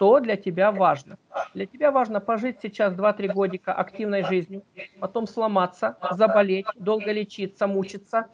что 0.00 0.18
для 0.18 0.36
тебя 0.36 0.72
важно. 0.72 1.18
Для 1.52 1.66
тебя 1.66 1.90
важно 1.90 2.20
пожить 2.20 2.56
сейчас 2.62 2.94
2-3 2.94 3.34
годика 3.34 3.74
активной 3.74 4.24
жизнью, 4.24 4.62
потом 4.98 5.26
сломаться, 5.26 5.98
заболеть, 6.12 6.64
долго 6.74 7.12
лечиться, 7.12 7.66
мучиться, 7.66 8.28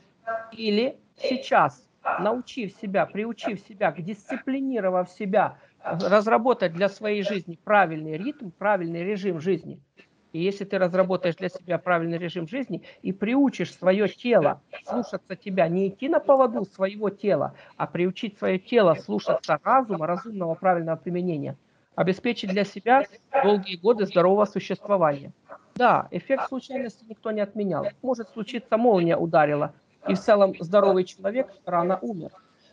или 0.52 0.96
сейчас, 1.16 1.88
научив 2.20 2.72
себя, 2.81 3.05
приучив 3.05 3.59
себя, 3.59 3.92
дисциплинировав 3.98 5.11
себя, 5.11 5.59
разработать 5.83 6.72
для 6.72 6.88
своей 6.88 7.24
жизни 7.24 7.59
правильный 7.64 8.16
ритм, 8.16 8.50
правильный 8.50 9.02
режим 9.02 9.40
жизни, 9.40 9.81
и 10.37 10.42
если 10.42 10.64
ты 10.64 10.79
разработаешь 10.79 11.37
для 11.37 11.49
себя 11.49 11.79
правильный 11.79 12.18
режим 12.18 12.46
жизни 12.46 12.83
и 13.01 13.12
приучишь 13.12 13.75
свое 13.75 14.07
тело 14.07 14.61
слушаться 14.85 15.35
тебя, 15.35 15.66
не 15.66 15.88
идти 15.88 16.11
на 16.11 16.20
поводу 16.20 16.66
своего 16.66 17.09
тела, 17.09 17.55
а 17.79 17.87
приучить 17.87 18.37
свое 18.37 18.59
тело 18.59 18.94
слушаться 18.96 19.59
разума, 19.64 20.07
разумного 20.07 20.55
правильного 20.55 20.96
применения, 20.96 21.57
обеспечить 21.94 22.51
для 22.51 22.64
себя 22.64 23.05
долгие 23.42 23.77
годы 23.77 24.05
здорового 24.05 24.44
существования. 24.44 25.33
Да, 25.75 26.07
эффект 26.11 26.49
случайности 26.49 27.05
никто 27.09 27.31
не 27.31 27.40
отменял. 27.40 27.87
Может 28.03 28.29
случиться, 28.29 28.77
молния 28.77 29.16
ударила, 29.16 29.72
и 30.07 30.14
в 30.14 30.20
целом 30.20 30.55
здоровый 30.61 31.05
человек 31.05 31.49
рано 31.64 31.99
умер. 32.03 32.31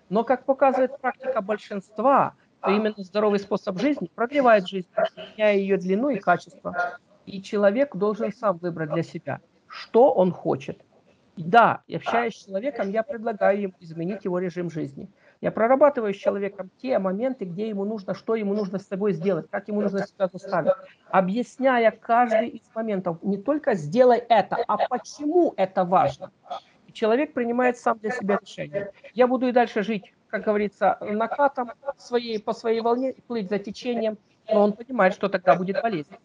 Но, 0.09 0.25
как 0.25 0.43
показывает 0.43 0.99
практика 0.99 1.41
большинства, 1.41 2.35
то 2.61 2.71
именно 2.71 2.95
здоровый 2.97 3.39
способ 3.39 3.79
жизни 3.79 4.09
продлевает 4.13 4.67
жизнь, 4.67 4.89
меняя 5.37 5.55
ее 5.55 5.77
длину 5.77 6.09
и 6.09 6.19
качество. 6.19 6.99
И 7.25 7.41
человек 7.41 7.95
должен 7.95 8.33
сам 8.33 8.57
выбрать 8.57 8.91
для 8.93 9.03
себя, 9.03 9.39
что 9.67 10.11
он 10.13 10.31
хочет. 10.31 10.81
Да, 11.35 11.81
общаясь 11.91 12.35
с 12.35 12.45
человеком, 12.45 12.91
я 12.91 13.01
предлагаю 13.01 13.61
ему 13.61 13.73
изменить 13.79 14.25
его 14.25 14.37
режим 14.39 14.69
жизни. 14.69 15.09
Я 15.41 15.51
прорабатываю 15.51 16.13
с 16.13 16.17
человеком 16.17 16.69
те 16.81 16.99
моменты, 16.99 17.45
где 17.45 17.67
ему 17.67 17.83
нужно, 17.85 18.13
что 18.13 18.35
ему 18.35 18.53
нужно 18.53 18.79
с 18.79 18.87
собой 18.87 19.13
сделать, 19.13 19.49
как 19.49 19.67
ему 19.67 19.81
нужно 19.81 20.05
себя 20.07 20.29
заставить, 20.31 20.71
объясняя 21.09 21.91
каждый 21.91 22.49
из 22.49 22.61
моментов. 22.75 23.17
Не 23.23 23.37
только 23.37 23.73
сделай 23.73 24.19
это, 24.19 24.57
а 24.67 24.77
почему 24.87 25.53
это 25.57 25.83
важно. 25.83 26.31
И 26.87 26.93
человек 26.93 27.33
принимает 27.33 27.77
сам 27.77 27.97
для 27.97 28.11
себя 28.11 28.39
решение. 28.41 28.91
Я 29.13 29.27
буду 29.27 29.47
и 29.47 29.51
дальше 29.51 29.83
жить, 29.83 30.13
как 30.29 30.43
говорится, 30.43 30.97
накатом 31.01 31.71
своей, 31.97 32.39
по 32.39 32.53
своей 32.53 32.81
волне, 32.81 33.15
плыть 33.27 33.49
за 33.49 33.59
течением, 33.59 34.17
но 34.47 34.63
он 34.63 34.73
понимает, 34.73 35.13
что 35.13 35.29
тогда 35.29 35.55
будет 35.55 35.81
болезнь. 35.81 36.15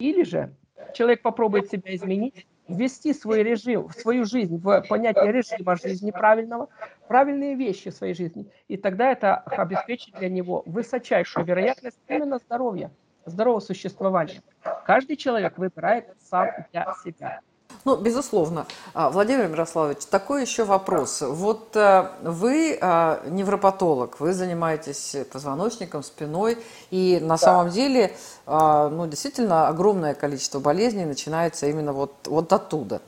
Или 0.00 0.24
же 0.24 0.52
человек 0.94 1.22
попробует 1.22 1.70
себя 1.70 1.94
изменить, 1.94 2.46
ввести 2.68 3.12
свой 3.12 3.42
режим, 3.42 3.90
свою 3.90 4.24
жизнь 4.24 4.56
в 4.56 4.82
понятие 4.88 5.30
режима 5.30 5.76
жизни 5.76 6.10
правильного, 6.10 6.68
правильные 7.06 7.54
вещи 7.54 7.90
в 7.90 7.94
своей 7.94 8.14
жизни, 8.14 8.50
и 8.68 8.76
тогда 8.76 9.12
это 9.12 9.36
обеспечит 9.36 10.14
для 10.18 10.30
него 10.30 10.62
высочайшую 10.66 11.44
вероятность 11.44 11.98
именно 12.08 12.38
здоровья, 12.38 12.90
здорового 13.26 13.60
существования. 13.60 14.42
Каждый 14.86 15.16
человек 15.16 15.58
выбирает 15.58 16.06
сам 16.18 16.48
для 16.72 16.94
себя. 17.04 17.40
Ну, 17.84 17.96
безусловно. 17.96 18.66
А, 18.92 19.10
Владимир 19.10 19.48
Мирославович, 19.48 20.04
такой 20.10 20.42
еще 20.42 20.64
вопрос. 20.64 21.22
Вот 21.22 21.74
э, 21.76 22.10
вы 22.22 22.78
а, 22.80 23.22
невропатолог, 23.26 24.20
вы 24.20 24.34
занимаетесь 24.34 25.16
позвоночником, 25.32 26.02
спиной, 26.02 26.58
и 26.90 27.18
на 27.22 27.28
да. 27.28 27.38
самом 27.38 27.70
деле, 27.70 28.14
а, 28.46 28.90
ну, 28.90 29.06
действительно, 29.06 29.68
огромное 29.68 30.14
количество 30.14 30.60
болезней 30.60 31.06
начинается 31.06 31.66
именно 31.68 31.94
вот, 31.94 32.12
вот 32.26 32.52
оттуда. 32.52 33.00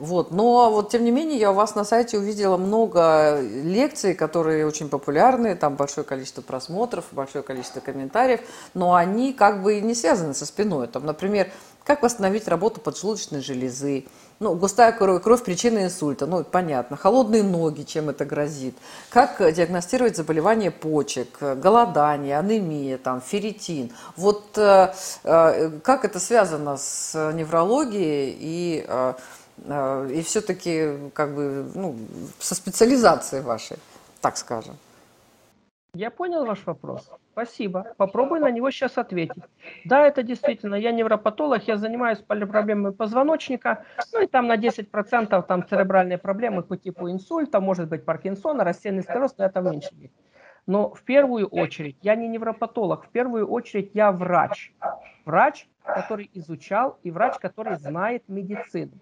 Вот. 0.00 0.30
Но 0.30 0.70
вот 0.70 0.90
тем 0.90 1.04
не 1.04 1.10
менее 1.10 1.38
я 1.38 1.50
у 1.50 1.54
вас 1.54 1.74
на 1.74 1.84
сайте 1.84 2.16
увидела 2.16 2.56
много 2.56 3.38
лекций, 3.40 4.14
которые 4.14 4.66
очень 4.66 4.88
популярны, 4.88 5.54
там 5.54 5.76
большое 5.76 6.06
количество 6.06 6.40
просмотров, 6.40 7.04
большое 7.12 7.44
количество 7.44 7.80
комментариев, 7.80 8.40
но 8.72 8.94
они 8.94 9.34
как 9.34 9.62
бы 9.62 9.78
не 9.82 9.94
связаны 9.94 10.32
со 10.32 10.46
спиной. 10.46 10.86
Там, 10.88 11.04
например, 11.04 11.52
как 11.90 12.04
восстановить 12.04 12.46
работу 12.46 12.80
поджелудочной 12.80 13.40
железы? 13.40 14.04
Ну, 14.38 14.54
густая 14.54 14.92
кровь, 14.92 15.20
кровь 15.24 15.42
причина 15.42 15.82
инсульта, 15.82 16.24
ну, 16.24 16.44
понятно. 16.44 16.96
Холодные 16.96 17.42
ноги, 17.42 17.82
чем 17.82 18.10
это 18.10 18.24
грозит? 18.24 18.76
Как 19.08 19.38
диагностировать 19.52 20.16
заболевания 20.16 20.70
почек, 20.70 21.36
голодание, 21.40 22.38
анемия, 22.38 22.96
там, 22.96 23.20
ферритин? 23.20 23.90
Вот 24.16 24.56
э, 24.56 24.94
э, 25.24 25.70
как 25.82 26.04
это 26.04 26.20
связано 26.20 26.76
с 26.76 27.32
неврологией 27.34 28.36
и, 28.38 28.84
э, 28.86 29.14
э, 29.64 30.10
и 30.14 30.22
все-таки 30.22 30.92
как 31.12 31.34
бы, 31.34 31.72
ну, 31.74 31.96
со 32.38 32.54
специализацией 32.54 33.42
вашей, 33.42 33.78
так 34.20 34.36
скажем? 34.36 34.76
Я 35.94 36.10
понял 36.10 36.44
ваш 36.46 36.64
вопрос. 36.66 37.10
Спасибо. 37.32 37.94
Попробую 37.96 38.40
на 38.40 38.50
него 38.50 38.70
сейчас 38.70 38.96
ответить. 38.96 39.42
Да, 39.84 40.06
это 40.06 40.22
действительно, 40.22 40.76
я 40.76 40.92
невропатолог, 40.92 41.66
я 41.66 41.76
занимаюсь 41.76 42.18
проблемами 42.18 42.92
позвоночника, 42.92 43.84
ну 44.12 44.22
и 44.22 44.26
там 44.26 44.46
на 44.46 44.56
10% 44.56 45.46
там 45.46 45.66
церебральные 45.66 46.18
проблемы 46.18 46.62
по 46.62 46.76
типу 46.76 47.10
инсульта, 47.10 47.60
может 47.60 47.88
быть 47.88 48.04
Паркинсона, 48.04 48.62
рассеянный 48.62 49.02
склероз, 49.02 49.34
но 49.36 49.46
это 49.46 49.60
меньше. 49.60 49.90
Но 50.66 50.90
в 50.90 51.02
первую 51.02 51.48
очередь 51.48 51.96
я 52.02 52.14
не 52.14 52.28
невропатолог, 52.28 53.06
в 53.06 53.08
первую 53.08 53.48
очередь 53.48 53.90
я 53.94 54.12
врач. 54.12 54.72
Врач, 55.24 55.68
который 55.82 56.30
изучал 56.34 56.98
и 57.02 57.10
врач, 57.10 57.38
который 57.38 57.76
знает 57.76 58.22
медицину. 58.28 58.92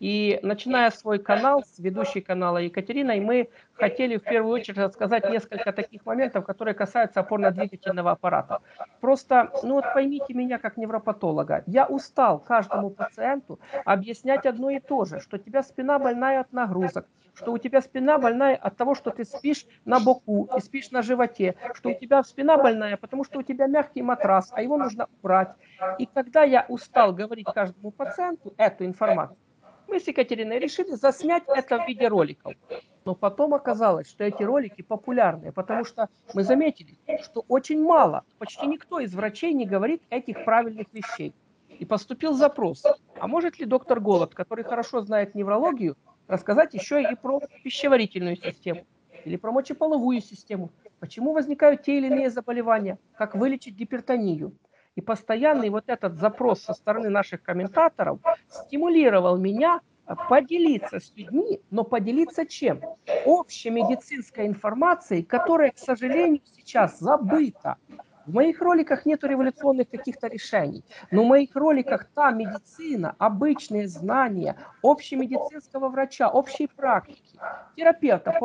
И 0.00 0.40
начиная 0.42 0.90
свой 0.90 1.18
канал 1.18 1.62
с 1.62 1.78
ведущей 1.78 2.22
канала 2.22 2.56
Екатериной, 2.56 3.20
мы 3.20 3.50
хотели 3.74 4.16
в 4.16 4.22
первую 4.22 4.54
очередь 4.54 4.78
рассказать 4.78 5.28
несколько 5.28 5.72
таких 5.72 6.06
моментов, 6.06 6.46
которые 6.46 6.74
касаются 6.74 7.20
опорно-двигательного 7.20 8.12
аппарата. 8.12 8.60
Просто, 9.02 9.50
ну 9.62 9.74
вот 9.74 9.84
поймите 9.92 10.32
меня 10.32 10.58
как 10.58 10.78
невропатолога, 10.78 11.62
я 11.66 11.86
устал 11.86 12.38
каждому 12.38 12.88
пациенту 12.88 13.60
объяснять 13.84 14.46
одно 14.46 14.70
и 14.70 14.80
то 14.80 15.04
же, 15.04 15.20
что 15.20 15.36
у 15.36 15.38
тебя 15.38 15.62
спина 15.62 15.98
больная 15.98 16.40
от 16.40 16.52
нагрузок, 16.52 17.06
что 17.34 17.52
у 17.52 17.58
тебя 17.58 17.82
спина 17.82 18.16
больная 18.16 18.56
от 18.56 18.76
того, 18.78 18.94
что 18.94 19.10
ты 19.10 19.24
спишь 19.26 19.66
на 19.84 20.00
боку 20.00 20.48
и 20.56 20.60
спишь 20.60 20.90
на 20.92 21.02
животе, 21.02 21.56
что 21.74 21.90
у 21.90 21.94
тебя 21.94 22.22
спина 22.22 22.56
больная, 22.56 22.96
потому 22.96 23.24
что 23.24 23.38
у 23.38 23.42
тебя 23.42 23.66
мягкий 23.66 24.00
матрас, 24.00 24.48
а 24.52 24.62
его 24.62 24.78
нужно 24.78 25.08
убрать. 25.18 25.50
И 25.98 26.06
когда 26.06 26.42
я 26.42 26.64
устал 26.68 27.12
говорить 27.12 27.46
каждому 27.54 27.90
пациенту 27.90 28.54
эту 28.56 28.86
информацию, 28.86 29.36
мы 29.90 29.98
с 29.98 30.06
Екатериной 30.06 30.58
решили 30.58 30.92
заснять 30.92 31.42
это 31.48 31.78
в 31.78 31.88
виде 31.88 32.06
роликов. 32.06 32.54
Но 33.04 33.14
потом 33.14 33.54
оказалось, 33.54 34.08
что 34.08 34.24
эти 34.24 34.42
ролики 34.42 34.82
популярны, 34.82 35.52
потому 35.52 35.84
что 35.84 36.08
мы 36.32 36.44
заметили, 36.44 36.96
что 37.22 37.44
очень 37.48 37.82
мало, 37.82 38.24
почти 38.38 38.66
никто 38.66 39.00
из 39.00 39.14
врачей 39.14 39.52
не 39.52 39.66
говорит 39.66 40.02
этих 40.10 40.44
правильных 40.44 40.86
вещей. 40.92 41.34
И 41.68 41.84
поступил 41.84 42.34
запрос, 42.34 42.84
а 43.18 43.26
может 43.26 43.58
ли 43.58 43.66
доктор 43.66 44.00
Голод, 44.00 44.34
который 44.34 44.64
хорошо 44.64 45.00
знает 45.00 45.34
неврологию, 45.34 45.96
рассказать 46.28 46.74
еще 46.74 47.02
и 47.02 47.14
про 47.16 47.40
пищеварительную 47.64 48.36
систему 48.36 48.84
или 49.24 49.36
про 49.36 49.50
мочеполовую 49.50 50.20
систему, 50.20 50.70
почему 51.00 51.32
возникают 51.32 51.82
те 51.82 51.98
или 51.98 52.06
иные 52.06 52.30
заболевания, 52.30 52.98
как 53.16 53.34
вылечить 53.34 53.74
гипертонию, 53.74 54.52
и 55.00 55.02
постоянный 55.02 55.70
вот 55.70 55.84
этот 55.86 56.18
запрос 56.18 56.62
со 56.62 56.74
стороны 56.74 57.08
наших 57.08 57.42
комментаторов 57.42 58.20
стимулировал 58.48 59.38
меня 59.38 59.80
поделиться 60.28 61.00
с 61.00 61.12
людьми, 61.16 61.60
но 61.70 61.84
поделиться 61.84 62.44
чем? 62.44 62.80
Общей 63.24 63.70
медицинской 63.70 64.46
информацией, 64.46 65.22
которая, 65.22 65.70
к 65.70 65.78
сожалению, 65.78 66.42
сейчас 66.56 66.98
забыта. 66.98 67.76
В 68.26 68.34
моих 68.34 68.60
роликах 68.60 69.06
нет 69.06 69.24
революционных 69.24 69.88
каких-то 69.88 70.26
решений, 70.28 70.84
но 71.10 71.24
в 71.24 71.26
моих 71.26 71.56
роликах 71.56 72.04
та 72.14 72.30
медицина, 72.30 73.14
обычные 73.18 73.88
знания 73.88 74.56
общемедицинского 74.82 75.88
врача, 75.88 76.28
общей 76.28 76.66
практики, 76.68 77.38
терапевта, 77.76 78.38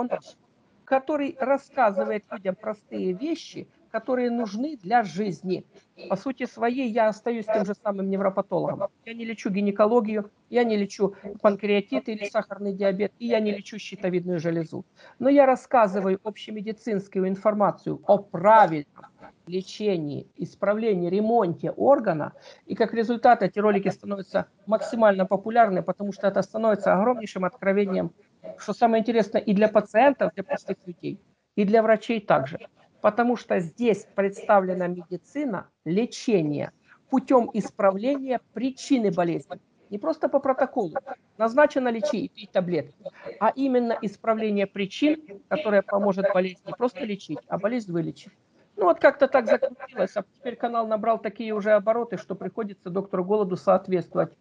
который 0.86 1.36
рассказывает 1.40 2.24
людям 2.32 2.56
простые 2.56 3.14
вещи, 3.14 3.68
которые 3.96 4.30
нужны 4.30 4.78
для 4.84 5.04
жизни. 5.04 5.64
По 6.10 6.18
сути 6.18 6.46
своей 6.46 6.90
я 6.90 7.08
остаюсь 7.08 7.46
тем 7.46 7.66
же 7.66 7.74
самым 7.76 8.10
невропатологом. 8.10 8.90
Я 9.06 9.14
не 9.14 9.24
лечу 9.24 9.50
гинекологию, 9.50 10.30
я 10.50 10.66
не 10.66 10.76
лечу 10.76 11.16
панкреатит 11.42 12.10
или 12.10 12.26
сахарный 12.26 12.74
диабет, 12.74 13.14
и 13.20 13.28
я 13.28 13.40
не 13.40 13.52
лечу 13.54 13.80
щитовидную 13.80 14.40
железу. 14.40 14.84
Но 15.20 15.30
я 15.30 15.46
рассказываю 15.46 16.20
общемедицинскую 16.24 17.30
информацию 17.30 18.02
о 18.06 18.18
правильном 18.18 19.06
лечении, 19.48 20.28
исправлении, 20.36 21.10
ремонте 21.10 21.72
органа. 21.72 22.34
И 22.66 22.76
как 22.76 22.94
результат 22.94 23.44
эти 23.44 23.60
ролики 23.60 23.88
становятся 23.88 24.48
максимально 24.66 25.26
популярны, 25.26 25.82
потому 25.84 26.12
что 26.12 26.28
это 26.28 26.42
становится 26.42 26.94
огромнейшим 26.94 27.46
откровением, 27.46 28.12
что 28.58 28.74
самое 28.74 29.00
интересное 29.00 29.42
и 29.42 29.54
для 29.54 29.70
пациентов, 29.70 30.34
для 30.36 30.44
простых 30.44 30.76
людей, 30.86 31.22
и 31.56 31.64
для 31.64 31.82
врачей 31.82 32.20
также 32.20 32.60
потому 33.06 33.38
что 33.38 33.60
здесь 33.60 34.08
представлена 34.16 34.88
медицина, 34.88 35.70
лечение 35.86 36.72
путем 37.12 37.52
исправления 37.54 38.42
причины 38.56 39.12
болезни. 39.12 39.60
Не 39.92 40.00
просто 40.00 40.28
по 40.28 40.40
протоколу, 40.40 40.96
назначено 41.38 41.90
лечить 41.90 42.24
и 42.24 42.30
пить 42.30 42.52
таблетки, 42.52 42.96
а 43.40 43.50
именно 43.56 43.96
исправление 44.02 44.66
причин, 44.66 45.22
которое 45.50 45.84
поможет 45.84 46.34
болезни 46.34 46.64
не 46.66 46.74
просто 46.74 47.06
лечить, 47.06 47.38
а 47.48 47.60
болезнь 47.60 47.92
вылечить. 47.92 48.34
Ну 48.76 48.86
вот 48.86 49.00
как-то 49.00 49.28
так 49.28 49.46
закрутилось, 49.46 50.18
а 50.18 50.24
теперь 50.40 50.56
канал 50.56 50.88
набрал 50.88 51.20
такие 51.20 51.54
уже 51.54 51.74
обороты, 51.74 52.18
что 52.18 52.34
приходится 52.34 52.90
доктору 52.90 53.24
Голоду 53.24 53.56
соответствовать 53.56 54.34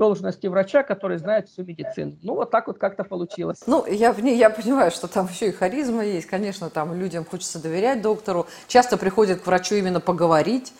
должности 0.00 0.46
врача, 0.46 0.82
который 0.82 1.18
знает 1.18 1.50
всю 1.50 1.62
медицину. 1.62 2.16
Ну, 2.22 2.34
вот 2.34 2.50
так 2.50 2.68
вот 2.68 2.78
как-то 2.78 3.04
получилось. 3.04 3.58
Ну, 3.66 3.84
я, 3.86 4.12
я 4.12 4.48
понимаю, 4.48 4.90
что 4.90 5.08
там 5.08 5.28
еще 5.30 5.48
и 5.48 5.52
харизма 5.52 6.02
есть. 6.02 6.26
Конечно, 6.26 6.70
там 6.70 6.94
людям 6.98 7.26
хочется 7.30 7.58
доверять 7.62 8.00
доктору. 8.00 8.46
Часто 8.66 8.96
приходят 8.96 9.42
к 9.42 9.46
врачу 9.46 9.74
именно 9.74 10.00
поговорить. 10.00 10.72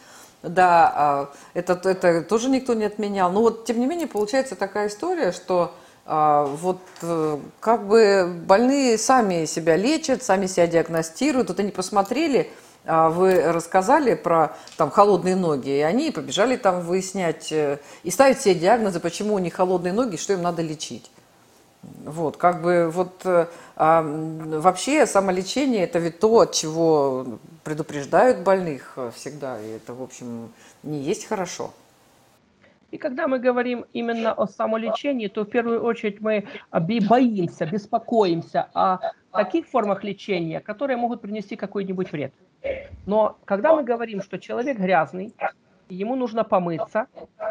Да, 0.43 0.93
а, 0.97 1.31
это, 1.53 1.79
это 1.85 2.23
тоже 2.23 2.49
никто 2.49 2.73
не 2.73 2.87
отменял. 2.87 3.31
Но 3.31 3.43
вот, 3.43 3.67
тем 3.67 3.79
не 3.79 3.87
менее, 3.87 4.07
получается 4.07 4.57
такая 4.57 4.89
история, 4.89 5.33
что 5.33 5.75
а, 6.07 6.47
вот 6.47 6.81
э, 7.03 7.39
как 7.61 7.87
бы 7.87 8.41
больные 8.47 8.97
сами 8.97 9.45
себя 9.45 9.77
лечат, 9.77 10.23
сами 10.23 10.47
себя 10.47 10.67
диагностируют. 10.67 11.49
Вот 11.49 11.61
они 11.61 11.73
посмотрели, 11.73 12.51
вы 12.85 13.53
рассказали 13.53 14.15
про 14.15 14.57
там 14.77 14.91
холодные 14.91 15.37
ноги, 15.37 15.69
и 15.69 15.81
они 15.81 16.11
побежали 16.11 16.57
там 16.57 16.81
выяснять 16.81 17.53
э, 17.53 17.79
и 18.03 18.11
ставить 18.11 18.41
себе 18.41 18.55
диагнозы, 18.55 19.01
почему 19.01 19.35
у 19.35 19.39
них 19.39 19.55
холодные 19.55 19.93
ноги, 19.93 20.17
что 20.17 20.33
им 20.33 20.43
надо 20.43 20.63
лечить. 20.63 21.11
Вот, 22.05 22.37
как 22.37 22.63
бы 22.63 22.91
вот 22.91 23.21
э, 23.25 23.47
а, 23.77 24.03
вообще 24.03 25.07
самолечение 25.07 25.85
это 25.85 25.99
ведь 25.99 26.21
то, 26.21 26.41
от 26.41 26.53
чего 26.53 27.39
предупреждают 27.65 28.39
больных 28.39 28.97
всегда, 29.15 29.61
и 29.61 29.69
это, 29.71 29.95
в 29.95 30.03
общем, 30.03 30.51
не 30.83 31.01
есть 31.01 31.27
хорошо. 31.27 31.73
И 32.91 32.99
когда 32.99 33.29
мы 33.29 33.39
говорим 33.39 33.85
именно 33.93 34.33
о 34.33 34.47
самолечении, 34.47 35.29
то 35.29 35.43
в 35.43 35.51
первую 35.51 35.83
очередь 35.83 36.21
мы 36.21 36.47
боимся, 36.73 37.67
беспокоимся 37.67 38.69
о 38.75 38.99
таких 39.33 39.67
формах 39.67 40.05
лечения, 40.05 40.61
которые 40.61 40.97
могут 40.97 41.21
принести 41.21 41.57
какой-нибудь 41.57 42.13
вред. 42.13 42.33
Но 43.07 43.39
когда 43.45 43.75
мы 43.75 43.83
говорим, 43.83 44.23
что 44.23 44.39
человек 44.39 44.79
грязный, 44.79 45.35
ему 45.89 46.17
нужно 46.17 46.45
помыться, 46.45 47.07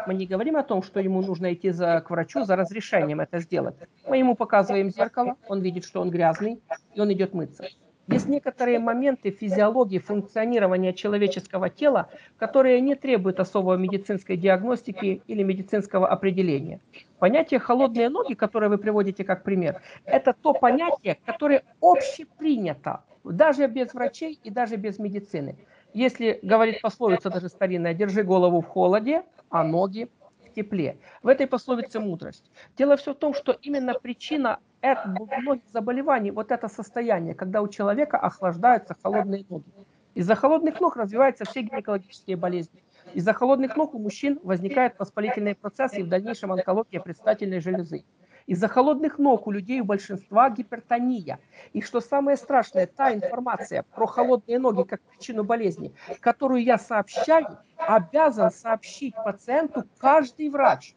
мы 0.06 0.14
не 0.14 0.26
говорим 0.26 0.56
о 0.56 0.62
том, 0.62 0.82
что 0.82 1.00
ему 1.00 1.20
нужно 1.22 1.52
идти 1.52 1.70
за, 1.70 2.00
к 2.00 2.10
врачу 2.10 2.44
за 2.44 2.56
разрешением 2.56 3.20
это 3.20 3.40
сделать. 3.40 3.76
Мы 4.06 4.18
ему 4.18 4.34
показываем 4.34 4.90
зеркало, 4.90 5.36
он 5.48 5.60
видит, 5.60 5.84
что 5.84 6.00
он 6.00 6.10
грязный, 6.10 6.60
и 6.94 7.00
он 7.00 7.12
идет 7.12 7.34
мыться. 7.34 7.68
Есть 8.10 8.26
некоторые 8.26 8.80
моменты 8.80 9.30
физиологии 9.30 10.00
функционирования 10.00 10.92
человеческого 10.92 11.70
тела, 11.70 12.08
которые 12.38 12.80
не 12.80 12.96
требуют 12.96 13.38
особой 13.38 13.78
медицинской 13.78 14.36
диагностики 14.36 15.22
или 15.28 15.44
медицинского 15.44 16.08
определения. 16.08 16.80
Понятие 17.20 17.60
«холодные 17.60 18.08
ноги», 18.08 18.34
которое 18.34 18.68
вы 18.68 18.78
приводите 18.78 19.22
как 19.22 19.44
пример, 19.44 19.80
это 20.04 20.32
то 20.32 20.52
понятие, 20.52 21.18
которое 21.24 21.62
общепринято, 21.80 23.04
даже 23.22 23.68
без 23.68 23.94
врачей 23.94 24.40
и 24.42 24.50
даже 24.50 24.74
без 24.74 24.98
медицины. 24.98 25.56
Если 25.94 26.40
говорит 26.42 26.80
пословица 26.80 27.30
даже 27.30 27.48
старинная, 27.48 27.94
держи 27.94 28.24
голову 28.24 28.60
в 28.60 28.66
холоде, 28.66 29.22
а 29.50 29.62
ноги 29.62 30.10
в 30.44 30.52
тепле. 30.52 30.98
В 31.22 31.28
этой 31.28 31.46
пословице 31.46 32.00
мудрость. 32.00 32.50
Дело 32.76 32.96
все 32.96 33.14
в 33.14 33.18
том, 33.18 33.34
что 33.34 33.52
именно 33.52 33.94
причина 33.94 34.58
многих 34.82 35.68
заболеваний, 35.72 36.30
вот 36.30 36.50
это 36.50 36.68
состояние, 36.68 37.34
когда 37.34 37.62
у 37.62 37.68
человека 37.68 38.18
охлаждаются 38.18 38.96
холодные 39.02 39.44
ноги. 39.48 39.70
Из-за 40.14 40.34
холодных 40.34 40.80
ног 40.80 40.96
развиваются 40.96 41.44
все 41.44 41.62
гинекологические 41.62 42.36
болезни. 42.36 42.82
Из-за 43.14 43.32
холодных 43.32 43.76
ног 43.76 43.94
у 43.94 43.98
мужчин 43.98 44.38
возникают 44.42 44.98
воспалительные 44.98 45.54
процессы 45.54 46.00
и 46.00 46.02
в 46.02 46.08
дальнейшем 46.08 46.52
онкология 46.52 47.00
предстательной 47.00 47.60
железы. 47.60 48.04
Из-за 48.46 48.66
холодных 48.68 49.18
ног 49.18 49.46
у 49.46 49.52
людей 49.52 49.80
у 49.80 49.84
большинства 49.84 50.50
гипертония. 50.50 51.38
И 51.72 51.82
что 51.82 52.00
самое 52.00 52.36
страшное, 52.36 52.86
та 52.86 53.14
информация 53.14 53.84
про 53.94 54.06
холодные 54.06 54.58
ноги 54.58 54.82
как 54.82 55.00
причину 55.02 55.44
болезни, 55.44 55.94
которую 56.20 56.64
я 56.64 56.78
сообщаю, 56.78 57.58
обязан 57.76 58.50
сообщить 58.50 59.14
пациенту 59.14 59.84
каждый 59.98 60.50
врач. 60.50 60.94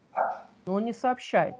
Но 0.66 0.74
он 0.74 0.86
не 0.86 0.94
сообщает. 0.94 1.56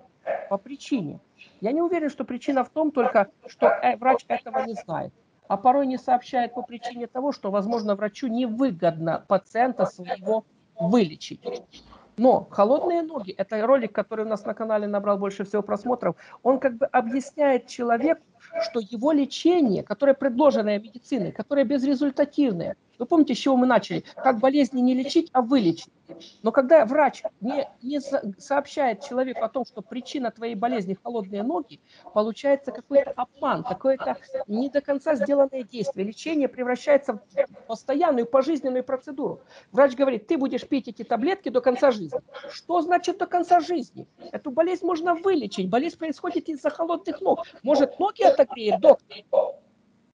По 0.50 0.58
причине. 0.58 1.20
Я 1.64 1.72
не 1.72 1.82
уверен, 1.82 2.10
что 2.10 2.26
причина 2.26 2.66
в 2.66 2.70
том 2.70 2.92
только, 2.92 3.30
что 3.48 3.68
э, 3.68 3.96
врач 3.96 4.26
этого 4.28 4.66
не 4.66 4.74
знает. 4.74 5.14
А 5.48 5.56
порой 5.56 5.88
не 5.88 5.98
сообщает 5.98 6.54
по 6.54 6.62
причине 6.62 7.08
того, 7.08 7.32
что, 7.32 7.52
возможно, 7.52 7.96
врачу 7.96 8.28
невыгодно 8.28 9.24
пациента 9.30 9.86
своего 9.86 10.44
вылечить. 10.78 11.40
Но 12.18 12.48
холодные 12.52 13.02
ноги, 13.02 13.32
это 13.32 13.66
ролик, 13.66 13.94
который 13.94 14.26
у 14.26 14.28
нас 14.28 14.44
на 14.44 14.54
канале 14.54 14.88
набрал 14.88 15.18
больше 15.18 15.46
всего 15.46 15.62
просмотров, 15.62 16.18
он 16.44 16.60
как 16.60 16.76
бы 16.76 16.86
объясняет 16.86 17.68
человеку, 17.68 18.24
что 18.62 18.82
его 18.82 19.14
лечение, 19.14 19.84
которое 19.84 20.16
предложенное 20.16 20.80
медициной, 20.80 21.32
которое 21.32 21.64
безрезультативное, 21.64 22.76
вы 23.00 23.06
помните, 23.06 23.34
с 23.34 23.38
чего 23.38 23.58
мы 23.58 23.66
начали? 23.66 24.04
Как 24.16 24.40
болезни 24.40 24.82
не 24.82 24.94
лечить, 24.94 25.30
а 25.34 25.42
вылечить. 25.42 25.92
Но 26.42 26.52
когда 26.52 26.86
врач 26.86 27.24
не, 27.42 27.68
не 27.82 28.00
сообщает 28.40 29.02
человеку 29.02 29.44
о 29.44 29.50
том, 29.50 29.66
что 29.66 29.82
причина 29.82 30.32
твоей 30.32 30.56
болезни 30.56 30.98
холодные 31.02 31.44
ноги, 31.44 31.80
получается 32.14 32.72
какой-то 32.72 33.12
обман, 33.16 33.64
какое-то 33.64 34.18
не 34.48 34.70
до 34.70 34.82
конца 34.82 35.16
сделанное 35.16 35.64
действие. 35.64 36.06
Лечение 36.06 36.48
превращается 36.48 37.14
в 37.14 37.22
постоянную 37.68 38.26
пожизненную 38.26 38.84
процедуру. 38.84 39.42
Врач 39.72 39.96
говорит, 39.96 40.28
ты 40.28 40.38
будешь 40.38 40.68
пить 40.68 40.88
эти 40.88 41.04
таблетки 41.04 41.50
до 41.50 41.62
конца 41.62 41.92
жизни. 41.92 42.20
Что 42.50 42.82
значит 42.82 43.18
до 43.18 43.26
конца 43.26 43.60
жизни? 43.60 44.08
Эту 44.32 44.52
болезнь 44.52 44.86
можно 44.86 45.16
вылечить. 45.16 45.70
Болезнь 45.70 45.98
происходит 45.98 46.50
из-за 46.50 46.70
холодных 46.70 47.22
ног. 47.22 47.46
Может, 47.64 47.98
ноги 48.00 48.24
отогреет 48.24 48.80
доктор? 48.80 49.18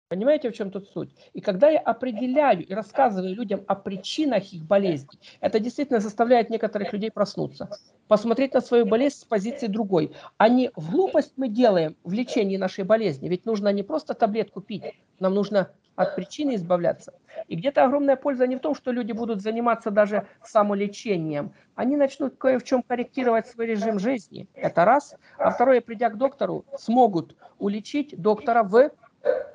Понимаете, 0.10 0.50
в 0.50 0.56
чем 0.56 0.72
тут 0.72 0.88
суть? 0.89 1.12
И 1.34 1.39
когда 1.39 1.69
я 1.69 1.78
определяю 1.78 2.65
и 2.65 2.74
рассказываю 2.74 3.36
людям 3.36 3.63
о 3.67 3.76
причинах 3.76 4.52
их 4.52 4.63
болезней, 4.63 5.19
это 5.39 5.60
действительно 5.60 6.00
заставляет 6.00 6.50
некоторых 6.50 6.91
людей 6.93 7.12
проснуться, 7.12 7.69
посмотреть 8.08 8.56
на 8.56 8.62
свою 8.62 8.88
болезнь 8.88 9.17
с 9.17 9.24
позиции 9.24 9.67
другой. 9.67 10.15
А 10.38 10.50
не 10.50 10.72
в 10.76 10.89
глупость 10.91 11.34
мы 11.38 11.48
делаем 11.48 11.95
в 12.04 12.12
лечении 12.12 12.58
нашей 12.58 12.86
болезни, 12.86 13.30
ведь 13.30 13.45
нужно 13.45 13.72
не 13.72 13.84
просто 13.84 14.15
таблетку 14.15 14.62
пить, 14.62 14.95
нам 15.19 15.36
нужно 15.36 15.69
от 15.95 16.15
причины 16.15 16.56
избавляться. 16.56 17.13
И 17.48 17.56
где-то 17.56 17.84
огромная 17.84 18.15
польза 18.15 18.48
не 18.48 18.56
в 18.56 18.62
том, 18.62 18.74
что 18.74 18.91
люди 18.91 19.12
будут 19.12 19.41
заниматься 19.41 19.91
даже 19.91 20.26
самолечением. 20.43 21.54
Они 21.76 21.95
начнут 21.95 22.36
кое 22.36 22.58
в 22.58 22.63
чем 22.63 22.82
корректировать 22.82 23.45
свой 23.45 23.67
режим 23.67 24.00
жизни. 24.00 24.48
Это 24.56 24.86
раз. 24.86 25.15
А 25.38 25.52
второе, 25.52 25.82
придя 25.82 26.10
к 26.10 26.17
доктору, 26.17 26.65
смогут 26.80 27.36
улечить 27.60 28.19
доктора 28.19 28.63
в 28.63 28.91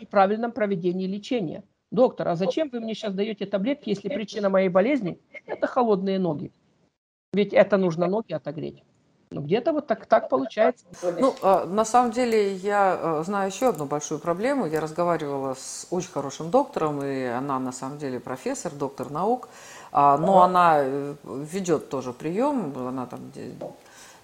и 0.00 0.07
правильном 0.07 0.53
проведении 0.53 1.07
лечения. 1.07 1.62
Доктор, 1.90 2.29
а 2.29 2.37
зачем 2.37 2.70
вы 2.70 2.81
мне 2.81 2.94
сейчас 2.94 3.14
даете 3.14 3.46
таблетки, 3.46 3.90
если 3.90 4.09
причина 4.09 4.48
моей 4.48 4.68
болезни– 4.68 5.20
это 5.46 5.66
холодные 5.66 6.18
ноги? 6.18 6.50
Ведь 7.33 7.53
это 7.53 7.77
нужно 7.77 8.07
ноги 8.07 8.33
отогреть. 8.33 8.83
Ну, 9.31 9.40
где-то 9.40 9.72
вот 9.72 9.87
так, 9.88 10.07
так 10.07 10.29
получается. 10.29 10.87
Ну, 11.03 11.35
а, 11.42 11.66
на 11.66 11.85
самом 11.85 12.12
деле, 12.12 12.55
я 12.55 12.98
а, 13.00 13.22
знаю 13.24 13.50
еще 13.50 13.68
одну 13.68 13.85
большую 13.85 14.20
проблему. 14.20 14.66
Я 14.66 14.81
разговаривала 14.81 15.55
с 15.55 15.88
очень 15.90 16.11
хорошим 16.11 16.50
доктором, 16.50 17.03
и 17.05 17.24
она 17.24 17.59
на 17.59 17.72
самом 17.72 17.98
деле 17.98 18.20
профессор, 18.20 18.72
доктор 18.72 19.11
наук, 19.11 19.48
а, 19.90 20.18
но 20.18 20.42
она 20.42 20.77
э, 20.79 21.14
ведет 21.24 21.88
тоже 21.88 22.12
прием, 22.12 22.72
она 22.77 23.07
там 23.07 23.20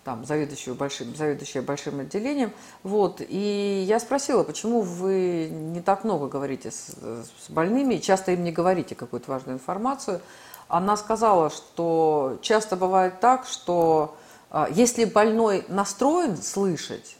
там, 0.04 0.24
заведующую 0.24 0.74
большим, 0.74 1.14
заведующая 1.14 1.62
большим 1.62 2.00
отделением. 2.00 2.52
Вот. 2.82 3.20
И 3.20 3.84
я 3.86 4.00
спросила, 4.00 4.42
почему 4.42 4.80
вы 4.80 5.48
не 5.50 5.80
так 5.80 6.04
много 6.04 6.28
говорите 6.28 6.70
с, 6.70 6.94
с 6.94 7.50
больными, 7.50 7.96
часто 7.96 8.32
им 8.32 8.44
не 8.44 8.52
говорите 8.52 8.94
какую-то 8.94 9.30
важную 9.30 9.56
информацию. 9.56 10.20
Она 10.68 10.96
сказала, 10.96 11.50
что 11.50 12.38
часто 12.42 12.76
бывает 12.76 13.20
так, 13.20 13.46
что 13.46 14.16
а, 14.50 14.68
если 14.70 15.04
больной 15.04 15.64
настроен 15.68 16.36
слышать 16.36 17.16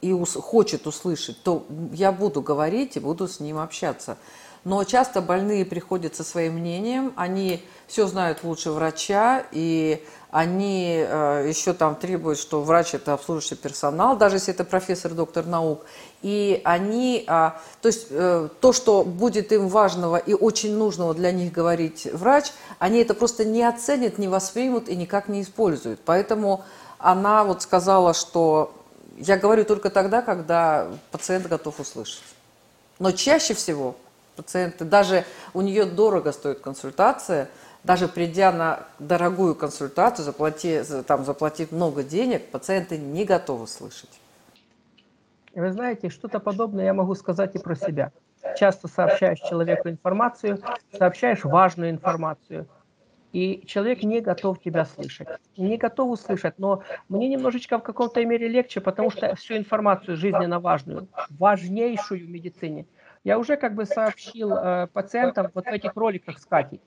и 0.00 0.12
ус, 0.12 0.34
хочет 0.34 0.86
услышать, 0.86 1.42
то 1.42 1.66
я 1.92 2.12
буду 2.12 2.42
говорить 2.42 2.96
и 2.96 3.00
буду 3.00 3.28
с 3.28 3.40
ним 3.40 3.58
общаться. 3.58 4.18
Но 4.64 4.82
часто 4.84 5.20
больные 5.20 5.66
приходят 5.66 6.16
со 6.16 6.24
своим 6.24 6.54
мнением, 6.54 7.12
они 7.16 7.62
все 7.86 8.06
знают 8.06 8.44
лучше 8.44 8.70
врача, 8.70 9.44
и 9.52 10.02
они 10.30 11.04
э, 11.06 11.44
еще 11.46 11.74
там 11.74 11.94
требуют, 11.94 12.38
что 12.38 12.62
врач 12.62 12.94
это 12.94 13.12
обслуживающий 13.12 13.56
персонал, 13.56 14.16
даже 14.16 14.36
если 14.36 14.54
это 14.54 14.64
профессор, 14.64 15.12
доктор 15.12 15.44
наук. 15.44 15.84
И 16.22 16.62
они, 16.64 17.24
э, 17.24 17.26
то 17.28 17.88
есть 17.88 18.06
э, 18.08 18.48
то, 18.60 18.72
что 18.72 19.04
будет 19.04 19.52
им 19.52 19.68
важного 19.68 20.16
и 20.16 20.32
очень 20.32 20.74
нужного 20.76 21.14
для 21.14 21.30
них 21.30 21.52
говорить 21.52 22.08
врач, 22.12 22.50
они 22.78 23.00
это 23.00 23.12
просто 23.12 23.44
не 23.44 23.62
оценят, 23.62 24.16
не 24.16 24.28
воспримут 24.28 24.88
и 24.88 24.96
никак 24.96 25.28
не 25.28 25.42
используют. 25.42 26.00
Поэтому 26.06 26.64
она 26.98 27.44
вот 27.44 27.60
сказала, 27.60 28.14
что 28.14 28.72
я 29.18 29.36
говорю 29.36 29.64
только 29.66 29.90
тогда, 29.90 30.22
когда 30.22 30.88
пациент 31.10 31.46
готов 31.46 31.78
услышать. 31.80 32.24
Но 32.98 33.12
чаще 33.12 33.52
всего 33.52 33.94
пациенты, 34.36 34.84
даже 34.84 35.24
у 35.52 35.60
нее 35.60 35.84
дорого 35.84 36.32
стоит 36.32 36.60
консультация– 36.60 37.48
даже 37.84 38.08
придя 38.08 38.50
на 38.50 38.80
дорогую 38.98 39.54
консультацию, 39.54 40.24
заплати, 40.24 40.80
там, 41.06 41.24
заплатив 41.24 41.70
много 41.70 42.02
денег, 42.02 42.50
пациенты 42.50 42.96
не 42.98 43.24
готовы 43.24 43.66
слышать. 43.66 44.20
Вы 45.54 45.70
знаете, 45.70 46.08
что-то 46.08 46.40
подобное 46.40 46.86
я 46.86 46.94
могу 46.94 47.14
сказать 47.14 47.54
и 47.54 47.58
про 47.58 47.76
себя. 47.76 48.10
Часто 48.58 48.88
сообщаешь 48.88 49.38
человеку 49.38 49.88
информацию, 49.88 50.58
сообщаешь 50.96 51.44
важную 51.44 51.90
информацию, 51.90 52.66
и 53.32 53.64
человек 53.66 54.02
не 54.02 54.20
готов 54.20 54.60
тебя 54.60 54.84
слышать. 54.84 55.28
Не 55.56 55.76
готов 55.76 56.10
услышать, 56.10 56.58
но 56.58 56.82
мне 57.08 57.28
немножечко 57.28 57.78
в 57.78 57.82
каком-то 57.82 58.24
мере 58.24 58.48
легче, 58.48 58.80
потому 58.80 59.10
что 59.10 59.34
всю 59.36 59.56
информацию 59.56 60.16
жизненно 60.16 60.58
важную, 60.60 61.08
важнейшую 61.30 62.26
в 62.26 62.30
медицине, 62.30 62.86
я 63.24 63.38
уже 63.38 63.56
как 63.56 63.74
бы 63.74 63.86
сообщил 63.86 64.52
э, 64.52 64.86
пациентам 64.92 65.50
вот 65.54 65.64
в 65.64 65.68
этих 65.68 65.96
роликах 65.96 66.38
с 66.38 66.44
Катей. 66.44 66.80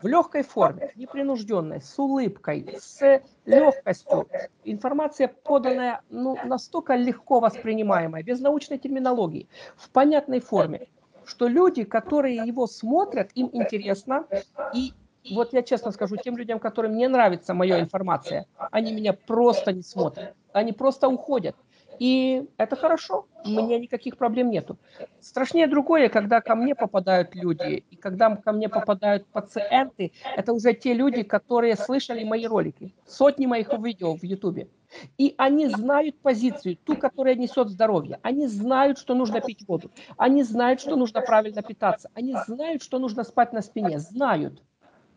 В 0.00 0.06
легкой 0.06 0.42
форме, 0.42 0.90
непринужденной, 0.96 1.82
с 1.82 1.98
улыбкой, 1.98 2.78
с 2.80 3.22
легкостью. 3.44 4.26
Информация 4.64 5.28
поданная 5.28 6.00
ну, 6.08 6.36
настолько 6.44 6.96
легко 6.96 7.40
воспринимаемая, 7.40 8.22
без 8.22 8.40
научной 8.40 8.78
терминологии, 8.78 9.46
в 9.76 9.90
понятной 9.90 10.40
форме, 10.40 10.88
что 11.24 11.46
люди, 11.46 11.84
которые 11.84 12.36
его 12.36 12.66
смотрят, 12.66 13.30
им 13.34 13.50
интересно, 13.52 14.26
и 14.74 14.92
вот 15.30 15.52
я 15.52 15.62
честно 15.62 15.92
скажу, 15.92 16.16
тем 16.16 16.36
людям, 16.36 16.58
которым 16.58 16.96
не 16.96 17.06
нравится 17.06 17.54
моя 17.54 17.80
информация, 17.80 18.46
они 18.70 18.92
меня 18.92 19.12
просто 19.12 19.72
не 19.72 19.82
смотрят. 19.82 20.34
Они 20.52 20.72
просто 20.72 21.08
уходят. 21.08 21.54
И 21.98 22.44
это 22.56 22.76
хорошо, 22.76 23.26
у 23.44 23.48
меня 23.48 23.78
никаких 23.78 24.16
проблем 24.16 24.50
нету. 24.50 24.78
Страшнее 25.20 25.66
другое, 25.66 26.08
когда 26.08 26.40
ко 26.40 26.54
мне 26.54 26.74
попадают 26.74 27.34
люди, 27.34 27.84
и 27.90 27.96
когда 27.96 28.34
ко 28.36 28.52
мне 28.52 28.68
попадают 28.68 29.26
пациенты, 29.26 30.12
это 30.36 30.52
уже 30.52 30.72
те 30.74 30.94
люди, 30.94 31.22
которые 31.22 31.76
слышали 31.76 32.24
мои 32.24 32.46
ролики, 32.46 32.94
сотни 33.06 33.46
моих 33.46 33.72
видео 33.72 34.14
в 34.16 34.22
Ютубе. 34.22 34.68
И 35.16 35.34
они 35.38 35.68
знают 35.68 36.20
позицию, 36.20 36.76
ту, 36.76 36.96
которая 36.96 37.34
несет 37.34 37.68
здоровье. 37.68 38.18
Они 38.22 38.46
знают, 38.46 38.98
что 38.98 39.14
нужно 39.14 39.40
пить 39.40 39.66
воду. 39.66 39.90
Они 40.16 40.42
знают, 40.42 40.80
что 40.80 40.96
нужно 40.96 41.22
правильно 41.22 41.62
питаться. 41.62 42.10
Они 42.14 42.34
знают, 42.46 42.82
что 42.82 42.98
нужно 42.98 43.24
спать 43.24 43.52
на 43.52 43.62
спине. 43.62 43.98
Знают 43.98 44.62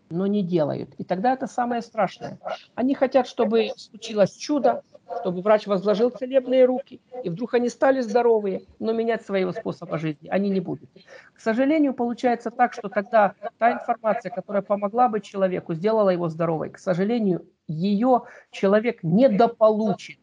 но 0.10 0.28
не 0.28 0.44
делают. 0.44 0.94
И 0.98 1.04
тогда 1.04 1.34
это 1.34 1.48
самое 1.48 1.82
страшное. 1.82 2.40
Они 2.76 2.94
хотят, 2.96 3.28
чтобы 3.28 3.70
случилось 3.76 4.36
чудо, 4.36 4.84
чтобы 5.22 5.42
врач 5.42 5.68
возложил 5.68 6.10
целебные 6.10 6.66
руки, 6.66 7.00
и 7.24 7.30
вдруг 7.30 7.54
они 7.54 7.70
стали 7.70 8.02
здоровые, 8.02 8.64
но 8.80 8.92
менять 8.92 9.26
своего 9.26 9.52
способа 9.52 9.98
жизни 9.98 10.28
они 10.30 10.50
не 10.50 10.60
будут. 10.60 10.90
К 11.34 11.40
сожалению, 11.40 11.94
получается 11.94 12.52
так, 12.52 12.74
что 12.74 12.90
тогда 12.90 13.34
та 13.58 13.74
информация, 13.74 14.32
которая 14.32 14.62
помогла 14.62 15.08
бы 15.08 15.22
человеку, 15.22 15.74
сделала 15.74 16.10
его 16.10 16.30
здоровой, 16.30 16.70
к 16.70 16.78
сожалению, 16.78 17.46
ее 17.68 18.24
человек 18.52 19.04
недополучит. 19.04 20.20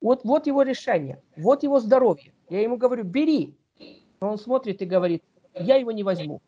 Вот, 0.00 0.24
вот 0.24 0.46
его 0.46 0.62
решение, 0.62 1.22
вот 1.36 1.62
его 1.62 1.80
здоровье. 1.80 2.32
Я 2.50 2.60
ему 2.60 2.76
говорю, 2.76 3.04
бери. 3.04 3.56
Но 4.20 4.32
он 4.32 4.38
смотрит 4.38 4.82
и 4.82 4.84
говорит, 4.84 5.22
я 5.54 5.76
его 5.76 5.92
не 5.92 6.02
возьму. 6.02 6.40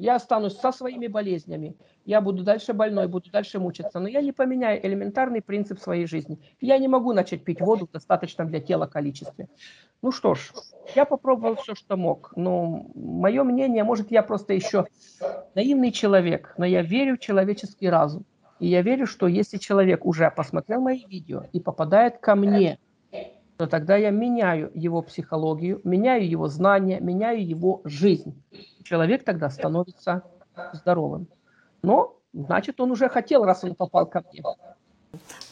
Я 0.00 0.16
останусь 0.16 0.56
со 0.56 0.72
своими 0.72 1.06
болезнями, 1.08 1.76
я 2.06 2.22
буду 2.22 2.42
дальше 2.42 2.72
больной, 2.72 3.06
буду 3.06 3.30
дальше 3.30 3.58
мучиться, 3.58 4.00
но 4.00 4.08
я 4.08 4.22
не 4.22 4.32
поменяю 4.32 4.84
элементарный 4.84 5.42
принцип 5.42 5.78
своей 5.78 6.06
жизни. 6.06 6.38
Я 6.60 6.78
не 6.78 6.88
могу 6.88 7.12
начать 7.12 7.44
пить 7.44 7.60
воду 7.60 7.86
в 7.86 7.92
достаточном 7.92 8.48
для 8.48 8.60
тела 8.60 8.86
количестве. 8.86 9.48
Ну 10.00 10.10
что 10.10 10.34
ж, 10.34 10.52
я 10.94 11.04
попробовал 11.04 11.56
все, 11.56 11.74
что 11.74 11.98
мог. 11.98 12.32
Но 12.34 12.86
мое 12.94 13.44
мнение, 13.44 13.84
может, 13.84 14.10
я 14.10 14.22
просто 14.22 14.54
еще 14.54 14.86
наивный 15.54 15.92
человек, 15.92 16.54
но 16.56 16.64
я 16.64 16.80
верю 16.80 17.16
в 17.16 17.20
человеческий 17.20 17.90
разум. 17.90 18.24
И 18.58 18.68
я 18.68 18.80
верю, 18.80 19.06
что 19.06 19.26
если 19.26 19.58
человек 19.58 20.06
уже 20.06 20.30
посмотрел 20.30 20.80
мои 20.80 21.04
видео 21.06 21.44
и 21.52 21.60
попадает 21.60 22.18
ко 22.18 22.34
мне, 22.34 22.78
то 23.60 23.66
тогда 23.66 23.94
я 23.94 24.08
меняю 24.08 24.70
его 24.72 25.02
психологию, 25.02 25.82
меняю 25.84 26.26
его 26.26 26.48
знания, 26.48 26.98
меняю 26.98 27.46
его 27.46 27.82
жизнь. 27.84 28.42
Человек 28.84 29.22
тогда 29.22 29.50
становится 29.50 30.22
здоровым. 30.72 31.26
Но, 31.82 32.16
значит, 32.32 32.80
он 32.80 32.90
уже 32.90 33.10
хотел, 33.10 33.44
раз 33.44 33.62
он 33.62 33.74
попал 33.74 34.06
ко 34.06 34.24
мне. 34.32 34.42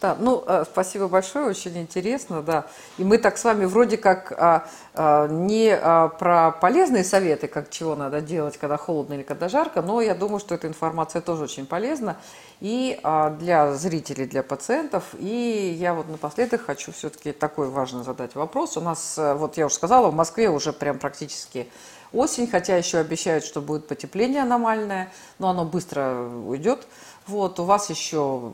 Да, 0.00 0.16
ну, 0.18 0.44
э, 0.46 0.64
спасибо 0.70 1.08
большое, 1.08 1.46
очень 1.46 1.76
интересно, 1.78 2.42
да. 2.42 2.66
И 2.98 3.04
мы 3.04 3.18
так 3.18 3.36
с 3.36 3.42
вами 3.42 3.64
вроде 3.64 3.96
как 3.96 4.30
а, 4.30 4.68
а, 4.94 5.26
не 5.26 5.70
а, 5.74 6.08
про 6.08 6.52
полезные 6.52 7.02
советы, 7.02 7.48
как 7.48 7.68
чего 7.68 7.96
надо 7.96 8.20
делать, 8.20 8.56
когда 8.58 8.76
холодно 8.76 9.14
или 9.14 9.24
когда 9.24 9.48
жарко, 9.48 9.82
но 9.82 10.00
я 10.00 10.14
думаю, 10.14 10.38
что 10.38 10.54
эта 10.54 10.68
информация 10.68 11.20
тоже 11.20 11.44
очень 11.44 11.66
полезна 11.66 12.16
и 12.60 13.00
а, 13.02 13.30
для 13.30 13.74
зрителей, 13.74 14.26
для 14.26 14.44
пациентов. 14.44 15.02
И 15.18 15.76
я 15.76 15.94
вот 15.94 16.08
напоследок 16.08 16.62
хочу 16.64 16.92
все-таки 16.92 17.32
такой 17.32 17.68
важный 17.68 18.04
задать 18.04 18.36
вопрос. 18.36 18.76
У 18.76 18.80
нас, 18.80 19.18
э, 19.18 19.34
вот 19.34 19.56
я 19.56 19.66
уже 19.66 19.74
сказала, 19.74 20.10
в 20.10 20.14
Москве 20.14 20.48
уже 20.48 20.72
прям 20.72 21.00
практически 21.00 21.68
осень, 22.12 22.46
хотя 22.46 22.76
еще 22.76 22.98
обещают, 22.98 23.44
что 23.44 23.60
будет 23.60 23.86
потепление 23.86 24.42
аномальное, 24.42 25.12
но 25.38 25.50
оно 25.50 25.64
быстро 25.64 26.28
уйдет. 26.46 26.86
Вот, 27.28 27.60
у 27.60 27.64
вас 27.64 27.90
еще 27.90 28.52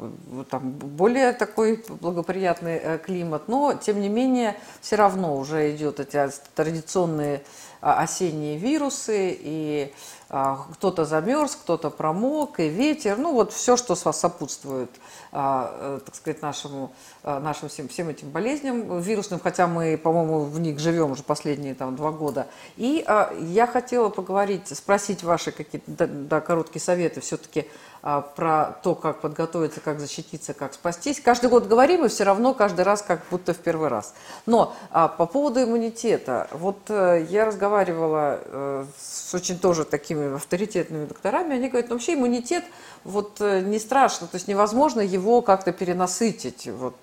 там 0.51 0.73
более 0.73 1.33
такой 1.33 1.85
благоприятный 1.89 2.77
э, 2.77 2.99
климат, 2.99 3.47
но 3.47 3.75
тем 3.75 4.01
не 4.01 4.09
менее 4.09 4.57
все 4.81 4.97
равно 4.97 5.37
уже 5.37 5.75
идет 5.75 6.01
эти 6.01 6.29
традиционные 6.57 7.45
а, 7.81 8.01
осенние 8.03 8.57
вирусы, 8.57 9.37
и 9.39 9.93
кто-то 10.29 11.05
замерз, 11.05 11.55
кто-то 11.55 11.91
промок, 11.91 12.59
и 12.61 12.69
ветер, 12.69 13.19
ну 13.19 13.33
вот 13.33 13.53
все, 13.53 13.77
что 13.77 13.95
сопутствует, 13.95 14.91
а, 15.33 15.71
э, 15.79 16.01
так 16.05 16.15
сказать, 16.15 16.43
нашему, 16.43 16.93
нашим 17.23 17.69
всем, 17.69 17.89
всем 17.89 18.09
этим 18.09 18.31
болезням 18.31 19.01
вирусным, 19.01 19.41
хотя 19.41 19.67
мы, 19.67 19.97
по-моему, 19.97 20.41
в 20.41 20.59
них 20.61 20.79
живем 20.79 21.13
уже 21.13 21.23
последние 21.23 21.75
там 21.75 21.97
два 21.97 22.11
года. 22.11 22.47
И 22.77 23.05
я 23.41 23.67
хотела 23.67 24.09
поговорить, 24.09 24.69
спросить 24.77 25.23
ваши 25.23 25.53
какие-то 25.53 26.07
да, 26.07 26.41
короткие 26.41 26.83
советы 26.83 27.21
все-таки 27.21 27.67
а, 28.07 28.21
про 28.21 28.79
то, 28.83 28.95
как 28.95 29.23
подготовиться, 29.23 29.81
как 29.81 29.99
защититься, 29.99 30.53
как 30.53 30.75
спастись. 30.75 31.21
Каждый 31.21 31.49
год 31.49 31.67
говорим, 31.67 32.05
и 32.05 32.09
все 32.09 32.25
равно 32.25 32.53
каждый 32.53 32.83
раз 32.83 33.01
как 33.01 33.23
будто 33.31 33.55
в 33.55 33.57
первый 33.57 33.89
раз. 33.89 34.13
Но 34.45 34.77
а, 34.91 35.09
по 35.09 35.25
поводу 35.25 35.63
иммунитета. 35.63 36.49
Вот 36.51 36.77
э, 36.91 37.27
я 37.31 37.47
разговаривала 37.47 38.41
э, 38.45 38.85
с 39.01 39.33
очень 39.33 39.59
тоже 39.59 39.87
такими 40.14 40.37
авторитетными 40.37 41.07
докторами. 41.07 41.55
Они 41.55 41.68
говорят, 41.68 41.90
ну, 41.90 41.96
вообще 41.96 42.14
иммунитет 42.14 42.64
вот 43.05 43.40
э, 43.40 43.61
не 43.61 43.79
страшно, 43.79 44.27
то 44.27 44.37
есть 44.37 44.48
невозможно 44.48 45.00
его 45.00 45.42
как-то 45.42 45.72
перенасытить. 45.72 46.68
Вот, 46.68 46.96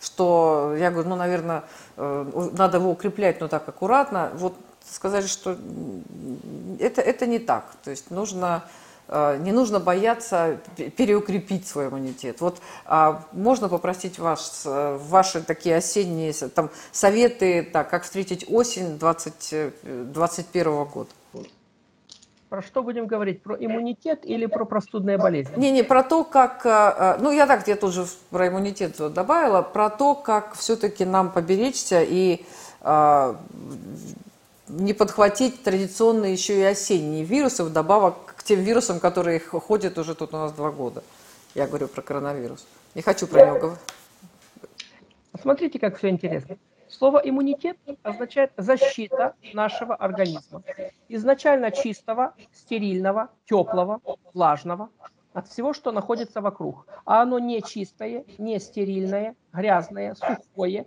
что 0.00 0.74
я 0.78 0.90
говорю, 0.90 1.08
ну, 1.08 1.16
наверное, 1.16 1.64
надо 1.96 2.78
его 2.78 2.90
укреплять, 2.90 3.40
но 3.40 3.48
так 3.48 3.68
аккуратно. 3.68 4.30
Вот 4.34 4.54
сказали, 4.90 5.26
что 5.26 5.56
это, 6.78 7.00
это 7.00 7.26
не 7.26 7.38
так. 7.38 7.64
То 7.82 7.90
есть 7.90 8.10
нужно 8.10 8.64
Э, 9.08 9.36
не 9.38 9.52
нужно 9.52 9.80
бояться 9.80 10.58
переукрепить 10.96 11.68
свой 11.68 11.88
иммунитет. 11.88 12.40
Вот 12.40 12.60
а, 12.86 13.24
можно 13.32 13.68
попросить 13.68 14.18
вас, 14.18 14.62
э, 14.64 14.98
ваши 15.00 15.42
такие 15.42 15.76
осенние 15.76 16.32
там, 16.32 16.70
советы, 16.90 17.68
так, 17.70 17.90
как 17.90 18.04
встретить 18.04 18.46
осень 18.48 18.98
2021 18.98 20.66
э, 20.66 20.84
года? 20.86 21.10
Про 22.54 22.62
что 22.62 22.84
будем 22.84 23.08
говорить? 23.08 23.42
Про 23.42 23.56
иммунитет 23.56 24.20
или 24.24 24.46
про 24.46 24.64
простудные 24.64 25.18
болезни? 25.18 25.56
Не, 25.56 25.72
не, 25.72 25.82
про 25.82 26.04
то, 26.04 26.22
как, 26.22 26.64
ну 27.20 27.32
я 27.32 27.48
так, 27.48 27.66
я 27.66 27.74
тоже 27.74 28.06
про 28.30 28.46
иммунитет 28.46 28.96
добавила, 29.12 29.62
про 29.62 29.90
то, 29.90 30.14
как 30.14 30.54
все-таки 30.54 31.04
нам 31.04 31.32
поберечься 31.32 32.04
и 32.04 32.44
не 34.68 34.92
подхватить 34.92 35.64
традиционные 35.64 36.32
еще 36.32 36.60
и 36.60 36.62
осенние 36.62 37.24
вирусы, 37.24 37.64
вдобавок 37.64 38.36
тем 38.44 38.60
вирусам, 38.60 39.00
которые 39.00 39.40
ходят 39.40 39.98
уже 39.98 40.14
тут 40.14 40.32
у 40.32 40.36
нас 40.36 40.52
два 40.52 40.70
года. 40.70 41.02
Я 41.56 41.66
говорю 41.66 41.88
про 41.88 42.02
коронавирус. 42.02 42.64
Не 42.94 43.02
хочу 43.02 43.26
про 43.26 43.46
него 43.46 43.58
говорить. 43.58 43.80
Смотрите, 45.42 45.80
как 45.80 45.98
все 45.98 46.08
интересно. 46.08 46.56
Слово 46.98 47.20
иммунитет 47.24 47.76
означает 48.04 48.52
защита 48.56 49.34
нашего 49.52 49.96
организма. 49.96 50.62
Изначально 51.08 51.72
чистого, 51.72 52.34
стерильного, 52.52 53.30
теплого, 53.46 54.00
влажного, 54.32 54.90
от 55.32 55.48
всего, 55.48 55.72
что 55.72 55.90
находится 55.90 56.40
вокруг. 56.40 56.86
А 57.04 57.22
оно 57.22 57.40
не 57.40 57.60
чистое, 57.62 58.24
не 58.38 58.60
стерильное, 58.60 59.34
грязное, 59.52 60.14
сухое. 60.14 60.86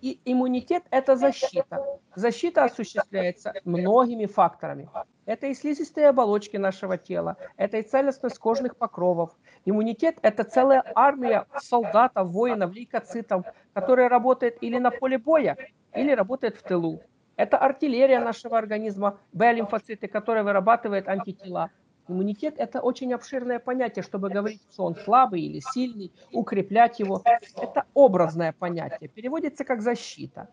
И 0.00 0.20
иммунитет– 0.24 0.84
это 0.90 1.16
защита. 1.16 1.84
Защита 2.14 2.64
осуществляется 2.64 3.52
многими 3.64 4.26
факторами. 4.26 4.88
Это 5.26 5.46
и 5.46 5.54
слизистые 5.54 6.08
оболочки 6.08 6.56
нашего 6.56 6.98
тела, 6.98 7.36
это 7.56 7.76
и 7.78 7.82
целостность 7.82 8.38
кожных 8.38 8.76
покровов. 8.76 9.30
Иммунитет– 9.64 10.18
это 10.22 10.44
целая 10.44 10.82
армия 10.94 11.46
солдатов, 11.60 12.28
воинов, 12.30 12.72
лейкоцитов, 12.72 13.44
которые 13.72 14.08
работают 14.08 14.56
или 14.60 14.78
на 14.78 14.90
поле 14.90 15.18
боя, 15.18 15.56
или 15.94 16.12
работают 16.12 16.56
в 16.56 16.62
тылу. 16.62 17.00
Это 17.36 17.56
артиллерия 17.56 18.18
нашего 18.18 18.58
организма, 18.58 19.18
Б-лимфоциты, 19.32 20.08
которые 20.08 20.42
вырабатывают 20.42 21.08
антитела. 21.08 21.70
Иммунитет– 22.10 22.54
это 22.58 22.80
очень 22.80 23.12
обширное 23.14 23.60
понятие, 23.60 24.02
чтобы 24.02 24.30
говорить, 24.30 24.60
что 24.72 24.84
он 24.84 24.96
слабый 24.96 25.42
или 25.42 25.60
сильный, 25.72 26.12
укреплять 26.32 26.98
его. 26.98 27.22
Это 27.24 27.84
образное 27.94 28.52
понятие, 28.52 29.08
переводится 29.08 29.64
как 29.64 29.80
защита. 29.80 30.48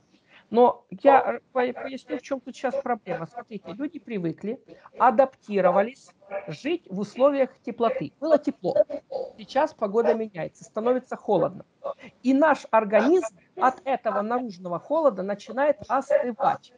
Но 0.49 0.85
я 0.91 1.39
поясню, 1.51 2.17
в 2.19 2.21
чем 2.21 2.39
тут 2.39 2.55
сейчас 2.55 2.75
проблема. 2.81 3.25
Смотрите, 3.25 3.73
люди 3.73 3.99
привыкли, 3.99 4.61
адаптировались 4.97 6.09
жить 6.47 6.83
в 6.89 6.99
условиях 6.99 7.49
теплоты. 7.65 8.13
Было 8.21 8.37
тепло. 8.37 8.75
Сейчас 9.37 9.73
погода 9.73 10.13
меняется, 10.13 10.63
становится 10.63 11.17
холодно. 11.17 11.65
И 12.23 12.33
наш 12.33 12.65
организм 12.71 13.35
от 13.57 13.81
этого 13.83 14.21
наружного 14.21 14.79
холода 14.79 15.23
начинает 15.23 15.77
остывать. 15.89 16.71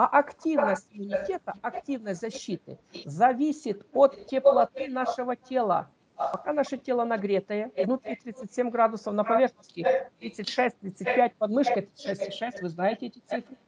А 0.00 0.06
активность 0.06 0.88
иммунитета, 0.92 1.52
активность 1.60 2.22
защиты 2.22 2.78
зависит 3.04 3.84
от 3.92 4.26
теплоты 4.28 4.88
нашего 4.88 5.36
тела. 5.36 5.90
Пока 6.16 6.54
наше 6.54 6.78
тело 6.78 7.04
нагретое, 7.04 7.70
внутри 7.76 8.16
37 8.16 8.70
градусов, 8.70 9.12
на 9.12 9.24
поверхности 9.24 9.86
36-35, 10.22 11.32
под 11.36 11.50
мышкой 11.50 11.90
36,6, 11.98 12.62
вы 12.62 12.68
знаете 12.70 13.06
эти 13.08 13.18
цифры? 13.18 13.58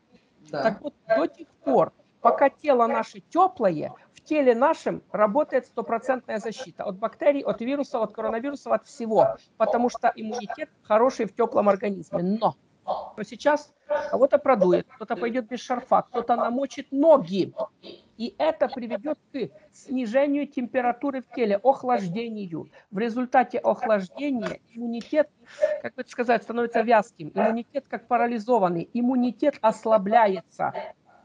Да. 0.50 0.62
Так 0.62 0.80
вот, 0.80 0.94
до 1.06 1.26
тех 1.26 1.48
пор, 1.64 1.92
пока 2.22 2.48
тело 2.48 2.86
наше 2.86 3.20
теплое, 3.20 3.92
в 4.14 4.22
теле 4.22 4.54
нашем 4.54 5.02
работает 5.12 5.66
стопроцентная 5.66 6.38
защита 6.38 6.84
от 6.84 6.96
бактерий, 6.96 7.42
от 7.42 7.60
вирусов, 7.60 8.00
от 8.00 8.14
коронавирусов, 8.14 8.72
от 8.72 8.86
всего, 8.86 9.36
потому 9.58 9.90
что 9.90 10.10
иммунитет 10.16 10.70
хороший 10.84 11.26
в 11.26 11.34
теплом 11.34 11.68
организме. 11.68 12.22
Но 12.22 12.56
то 12.84 13.24
сейчас 13.24 13.72
кого-то 14.10 14.38
продует, 14.38 14.86
кто-то 14.88 15.16
пойдет 15.16 15.48
без 15.48 15.60
шарфа, 15.60 16.02
кто-то 16.02 16.36
намочит 16.36 16.90
ноги. 16.90 17.52
И 18.18 18.34
это 18.38 18.68
приведет 18.68 19.18
к 19.32 19.50
снижению 19.72 20.46
температуры 20.46 21.22
в 21.22 21.34
теле, 21.34 21.56
охлаждению. 21.62 22.70
В 22.90 22.98
результате 22.98 23.58
охлаждения 23.58 24.60
иммунитет, 24.70 25.28
как 25.82 25.94
бы 25.94 26.04
сказать, 26.06 26.42
становится 26.42 26.82
вязким. 26.82 27.32
Иммунитет 27.34 27.86
как 27.88 28.06
парализованный. 28.06 28.88
Иммунитет 28.92 29.58
ослабляется. 29.60 30.72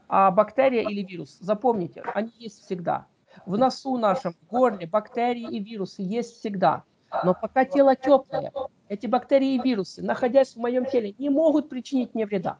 А 0.08 0.30
бактерия 0.30 0.88
или 0.88 1.02
вирус, 1.02 1.36
запомните, 1.38 2.02
они 2.14 2.32
есть 2.38 2.64
всегда. 2.64 3.06
В 3.44 3.58
носу 3.58 3.98
нашем, 3.98 4.32
в 4.32 4.46
горле 4.48 4.86
бактерии 4.86 5.46
и 5.54 5.60
вирусы 5.60 6.02
есть 6.02 6.38
всегда. 6.38 6.82
Но 7.24 7.34
пока 7.34 7.64
тело 7.64 7.96
теплое, 7.96 8.52
эти 8.88 9.06
бактерии 9.06 9.54
и 9.54 9.62
вирусы, 9.62 10.02
находясь 10.02 10.54
в 10.54 10.58
моем 10.58 10.86
теле, 10.86 11.14
не 11.18 11.30
могут 11.30 11.68
причинить 11.68 12.14
мне 12.14 12.26
вреда. 12.26 12.58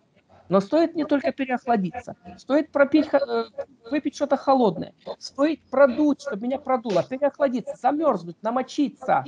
Но 0.48 0.60
стоит 0.60 0.94
не 0.94 1.04
только 1.04 1.30
переохладиться, 1.32 2.16
стоит 2.38 2.70
пропить, 2.72 3.08
э, 3.12 3.44
выпить 3.90 4.14
что-то 4.14 4.38
холодное, 4.38 4.94
стоит 5.18 5.60
продуть, 5.70 6.22
чтобы 6.22 6.46
меня 6.46 6.58
продуло, 6.58 7.02
переохладиться, 7.02 7.76
замерзнуть, 7.76 8.42
намочиться. 8.42 9.24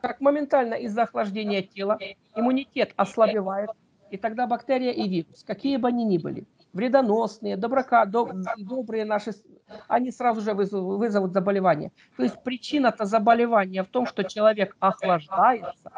Как 0.00 0.20
моментально 0.20 0.74
из-за 0.74 1.02
охлаждения 1.02 1.62
тела 1.62 1.98
иммунитет 2.36 2.92
ослабевает, 2.96 3.70
и 4.10 4.16
тогда 4.16 4.46
бактерия 4.46 4.92
и 4.92 5.08
вирус, 5.08 5.42
какие 5.44 5.78
бы 5.78 5.88
они 5.88 6.04
ни 6.04 6.18
были, 6.18 6.46
вредоносные, 6.72 7.56
доброка, 7.56 8.04
доб, 8.06 8.32
добрые 8.56 9.04
наши, 9.04 9.32
они 9.88 10.10
сразу 10.10 10.40
же 10.40 10.54
вызовут, 10.54 10.98
вызовут 10.98 11.32
заболевание. 11.32 11.92
То 12.16 12.22
есть 12.22 12.42
причина-то 12.42 13.04
заболевания 13.04 13.82
в 13.82 13.88
том, 13.88 14.06
что 14.06 14.24
человек 14.24 14.76
охлаждается. 14.80 15.92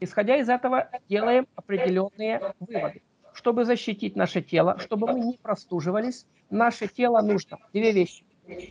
Исходя 0.00 0.36
из 0.36 0.48
этого 0.48 0.88
делаем 1.08 1.46
определенные 1.56 2.54
выводы 2.58 3.02
чтобы 3.32 3.64
защитить 3.64 4.16
наше 4.16 4.42
тело, 4.42 4.78
чтобы 4.78 5.06
мы 5.06 5.20
не 5.20 5.38
простуживались, 5.38 6.26
наше 6.50 6.88
тело 6.88 7.20
нужно 7.20 7.58
две 7.72 7.92
вещи. 7.92 8.24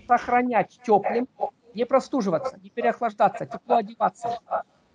Сохранять 0.07 0.79
теплым, 0.85 1.27
не 1.73 1.85
простуживаться, 1.85 2.59
не 2.59 2.69
переохлаждаться, 2.69 3.45
тепло 3.45 3.77
одеваться. 3.77 4.39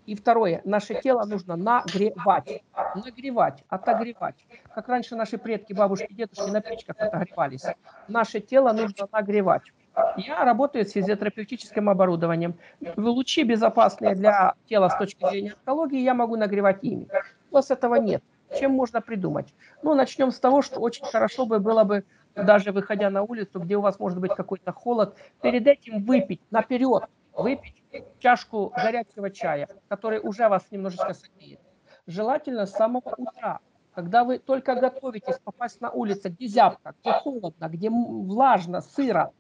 И 0.07 0.15
второе, 0.15 0.61
наше 0.65 1.01
тело 1.01 1.25
нужно 1.25 1.57
нагревать. 1.57 2.63
Нагревать, 2.95 3.65
отогревать. 3.69 4.35
Как 4.75 4.89
раньше 4.89 5.17
наши 5.17 5.39
предки, 5.39 5.73
бабушки, 5.73 6.13
дедушки 6.13 6.51
на 6.51 6.61
печках 6.61 6.97
отогревались. 6.99 7.65
Наше 8.09 8.41
тело 8.41 8.73
нужно 8.73 9.09
нагревать. 9.11 9.63
Я 10.17 10.45
работаю 10.45 10.85
с 10.85 10.93
физиотерапевтическим 10.93 11.89
оборудованием. 11.89 12.55
Лучи 12.97 13.45
безопасные 13.45 14.15
для 14.15 14.55
тела 14.69 14.89
с 14.89 14.99
точки 14.99 15.27
зрения 15.29 15.55
экологии 15.63 16.01
я 16.01 16.15
могу 16.15 16.37
нагревать 16.37 16.79
ими. 16.83 17.09
У 17.51 17.55
вас 17.55 17.71
этого 17.71 17.95
нет. 17.95 18.23
Чем 18.59 18.73
можно 18.73 19.01
придумать? 19.01 19.55
Ну, 19.83 19.95
начнем 19.95 20.31
с 20.31 20.39
того, 20.39 20.63
что 20.63 20.81
очень 20.81 21.05
хорошо 21.05 21.47
бы 21.47 21.59
было 21.61 21.85
бы, 21.85 22.05
даже 22.35 22.73
выходя 22.73 23.11
на 23.11 23.23
улицу, 23.23 23.61
где 23.61 23.77
у 23.77 23.81
вас 23.81 23.99
может 23.99 24.21
быть 24.21 24.35
какой-то 24.35 24.73
холод, 24.73 25.17
перед 25.41 25.67
этим 25.67 26.05
выпить, 26.05 26.41
наперед, 26.51 27.05
выпить 27.37 27.85
чашку 28.19 28.73
горячего 28.75 29.31
чая, 29.31 29.69
который 29.89 30.21
уже 30.21 30.49
вас 30.49 30.63
немножечко 30.71 31.15
согреет. 31.15 31.61
Желательно 32.07 32.67
с 32.67 32.73
самого 32.73 33.15
утра, 33.17 33.61
когда 33.95 34.25
вы 34.25 34.39
только 34.39 34.75
готовитесь 34.75 35.39
попасть 35.43 35.81
на 35.81 35.91
улицу, 35.91 36.31
где 36.31 36.47
зябко, 36.47 36.95
где 37.01 37.13
холодно, 37.13 37.69
где 37.69 37.91
влажно, 37.91 38.81
сыро, 38.81 39.33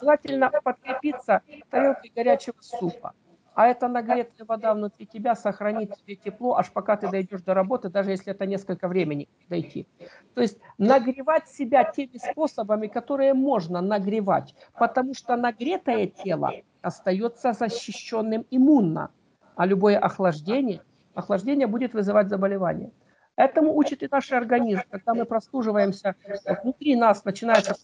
желательно 0.00 0.50
подкрепиться 0.62 1.42
тарелкой 1.70 2.12
горячего 2.14 2.56
супа 2.60 3.14
а 3.56 3.68
эта 3.68 3.88
нагретая 3.88 4.44
вода 4.46 4.74
внутри 4.74 5.06
тебя 5.06 5.34
сохранит 5.34 5.96
тебе 5.96 6.14
тепло, 6.16 6.56
аж 6.56 6.70
пока 6.70 6.98
ты 6.98 7.08
дойдешь 7.08 7.40
до 7.40 7.54
работы, 7.54 7.88
даже 7.88 8.10
если 8.10 8.32
это 8.32 8.44
несколько 8.44 8.86
времени 8.86 9.28
дойти. 9.48 9.86
То 10.34 10.42
есть 10.42 10.58
нагревать 10.76 11.48
себя 11.48 11.82
теми 11.84 12.18
способами, 12.18 12.86
которые 12.86 13.32
можно 13.32 13.80
нагревать, 13.80 14.54
потому 14.78 15.14
что 15.14 15.36
нагретое 15.36 16.06
тело 16.06 16.52
остается 16.82 17.54
защищенным 17.54 18.44
иммунно, 18.50 19.10
а 19.56 19.64
любое 19.64 19.98
охлаждение, 19.98 20.82
охлаждение 21.14 21.66
будет 21.66 21.94
вызывать 21.94 22.28
заболевание. 22.28 22.92
Этому 23.36 23.76
учит 23.76 24.02
и 24.02 24.08
наш 24.10 24.32
организм. 24.32 24.80
Когда 24.90 25.12
мы 25.14 25.26
простуживаемся, 25.26 26.14
внутри 26.62 26.96
нас 26.96 27.24
начинается 27.24 27.76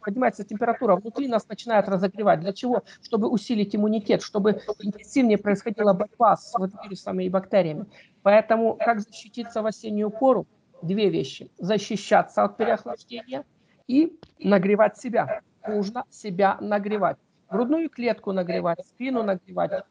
поднимается 0.00 0.44
температура, 0.44 0.96
внутри 0.96 1.26
нас 1.26 1.48
начинает 1.48 1.88
разогревать. 1.88 2.40
Для 2.40 2.52
чего? 2.52 2.84
Чтобы 3.02 3.28
усилить 3.28 3.74
иммунитет, 3.74 4.22
чтобы 4.22 4.60
интенсивнее 4.80 5.36
происходила 5.38 5.92
борьба 5.92 6.36
с 6.36 6.54
вирусами 6.84 7.24
и 7.24 7.28
бактериями. 7.28 7.86
Поэтому 8.22 8.74
как 8.76 9.00
защититься 9.00 9.62
в 9.62 9.66
осеннюю 9.66 10.10
пору? 10.10 10.46
Две 10.80 11.08
вещи. 11.10 11.50
Защищаться 11.58 12.44
от 12.44 12.56
переохлаждения 12.56 13.44
и 13.88 14.18
нагревать 14.38 14.96
себя. 14.96 15.40
Нужно 15.66 16.04
себя 16.10 16.56
нагревать. 16.60 17.16
Грудную 17.50 17.90
клетку 17.90 18.32
нагревать, 18.32 18.78
спину 18.86 19.22
нагревать, 19.22 19.84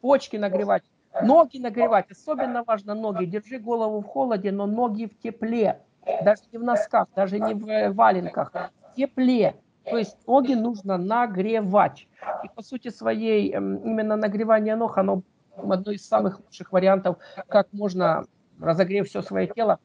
почки 0.00 0.36
нагревать, 0.36 0.82
Ноги 1.22 1.58
нагревать, 1.58 2.10
особенно 2.10 2.62
важно 2.62 2.94
ноги. 2.94 3.24
Держи 3.24 3.58
голову 3.58 4.00
в 4.00 4.06
холоде, 4.06 4.52
но 4.52 4.66
ноги 4.66 5.06
в 5.06 5.18
тепле. 5.18 5.80
Даже 6.24 6.42
не 6.52 6.58
в 6.58 6.62
носках, 6.62 7.08
даже 7.14 7.38
не 7.38 7.54
в 7.54 7.68
э, 7.68 7.90
валенках. 7.90 8.52
В 8.52 8.96
тепле. 8.96 9.56
То 9.84 9.98
есть 9.98 10.16
ноги 10.26 10.54
нужно 10.54 10.98
нагревать. 10.98 12.06
И 12.44 12.48
по 12.54 12.62
сути 12.62 12.88
своей 12.90 13.52
эм, 13.52 13.76
именно 13.76 14.16
нагревание 14.16 14.76
ног, 14.76 14.98
оно 14.98 15.22
одно 15.56 15.92
из 15.92 16.06
самых 16.06 16.40
лучших 16.40 16.72
вариантов, 16.72 17.16
как 17.48 17.68
можно, 17.72 18.24
разогрев 18.60 19.08
все 19.08 19.22
свое 19.22 19.46
тело, 19.46 19.78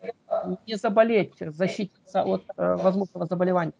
не 0.68 0.76
заболеть, 0.76 1.34
защититься 1.40 2.24
от 2.24 2.44
э, 2.56 2.76
возможного 2.76 3.26
заболевания. 3.26 3.74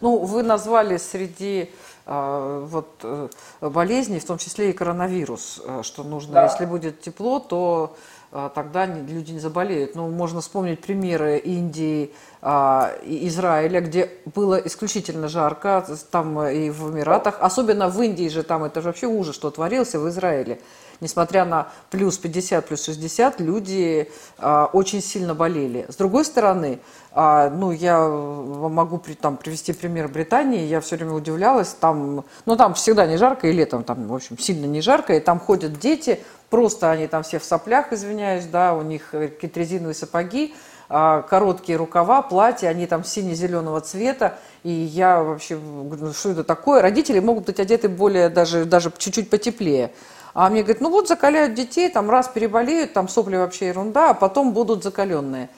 Ну, 0.00 0.18
вы 0.18 0.42
назвали 0.42 0.96
среди 0.96 1.70
вот, 2.08 2.88
э, 3.02 3.28
болезней, 3.60 4.18
в 4.18 4.24
том 4.24 4.38
числе 4.38 4.70
и 4.70 4.72
коронавирус, 4.72 5.60
э, 5.64 5.82
что 5.82 6.02
нужно, 6.02 6.34
да. 6.34 6.44
если 6.44 6.64
будет 6.64 7.02
тепло, 7.02 7.38
то 7.38 7.96
э, 8.32 8.48
тогда 8.54 8.86
люди 8.86 9.32
не 9.32 9.40
заболеют. 9.40 9.94
Ну, 9.94 10.08
можно 10.08 10.40
вспомнить 10.40 10.80
примеры 10.80 11.36
Индии 11.36 12.14
э, 12.40 12.98
и 13.04 13.28
Израиля, 13.28 13.82
где 13.82 14.10
было 14.34 14.54
исключительно 14.54 15.28
жарко, 15.28 15.84
там 16.10 16.40
и 16.46 16.70
в 16.70 16.90
Эмиратах, 16.90 17.36
особенно 17.40 17.88
в 17.88 18.00
Индии 18.00 18.28
же, 18.28 18.42
там 18.42 18.64
это 18.64 18.80
же 18.80 18.88
вообще 18.88 19.06
ужас, 19.06 19.34
что 19.34 19.50
творился 19.50 20.00
в 20.00 20.08
Израиле 20.08 20.60
несмотря 21.00 21.44
на 21.44 21.68
плюс 21.90 22.18
50, 22.18 22.66
плюс 22.66 22.84
60, 22.84 23.40
люди 23.40 24.10
а, 24.38 24.68
очень 24.72 25.02
сильно 25.02 25.34
болели. 25.34 25.86
С 25.88 25.96
другой 25.96 26.24
стороны, 26.24 26.80
а, 27.12 27.50
ну, 27.50 27.70
я 27.70 28.06
могу 28.08 28.98
при, 28.98 29.14
там, 29.14 29.36
привести 29.36 29.72
пример 29.72 30.08
Британии, 30.08 30.64
я 30.66 30.80
все 30.80 30.96
время 30.96 31.12
удивлялась, 31.12 31.68
там, 31.68 32.24
ну, 32.46 32.56
там 32.56 32.74
всегда 32.74 33.06
не 33.06 33.16
жарко, 33.16 33.48
и 33.48 33.52
летом 33.52 33.84
там, 33.84 34.08
в 34.08 34.14
общем, 34.14 34.38
сильно 34.38 34.66
не 34.66 34.80
жарко, 34.80 35.14
и 35.14 35.20
там 35.20 35.40
ходят 35.40 35.78
дети, 35.78 36.20
просто 36.50 36.90
они 36.90 37.06
там 37.06 37.22
все 37.22 37.38
в 37.38 37.44
соплях, 37.44 37.92
извиняюсь, 37.92 38.46
да, 38.46 38.74
у 38.74 38.82
них 38.82 39.10
какие-то 39.10 39.60
резиновые 39.60 39.94
сапоги, 39.94 40.54
а, 40.90 41.22
короткие 41.22 41.76
рукава, 41.76 42.22
платья, 42.22 42.68
они 42.68 42.86
там 42.86 43.04
сине-зеленого 43.04 43.80
цвета, 43.80 44.38
и 44.62 44.70
я 44.70 45.22
вообще, 45.22 45.56
ну, 45.56 46.12
что 46.12 46.30
это 46.30 46.44
такое? 46.44 46.80
Родители 46.80 47.20
могут 47.20 47.44
быть 47.44 47.60
одеты 47.60 47.88
более, 47.88 48.28
даже, 48.28 48.64
даже 48.64 48.92
чуть-чуть 48.96 49.28
потеплее. 49.28 49.92
А 50.34 50.50
мне 50.50 50.62
говорят, 50.62 50.80
ну 50.80 50.90
вот 50.90 51.08
закаляют 51.08 51.54
детей, 51.54 51.88
там 51.90 52.10
раз 52.10 52.28
переболеют, 52.28 52.92
там 52.92 53.08
сопли 53.08 53.36
вообще 53.36 53.68
ерунда, 53.68 54.10
а 54.10 54.14
потом 54.14 54.52
будут 54.52 54.82
закаленные. 54.82 55.48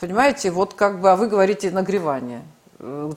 Понимаете, 0.00 0.50
вот 0.50 0.74
как 0.74 1.00
бы, 1.00 1.10
а 1.10 1.16
вы 1.16 1.28
говорите 1.28 1.70
нагревание. 1.70 2.42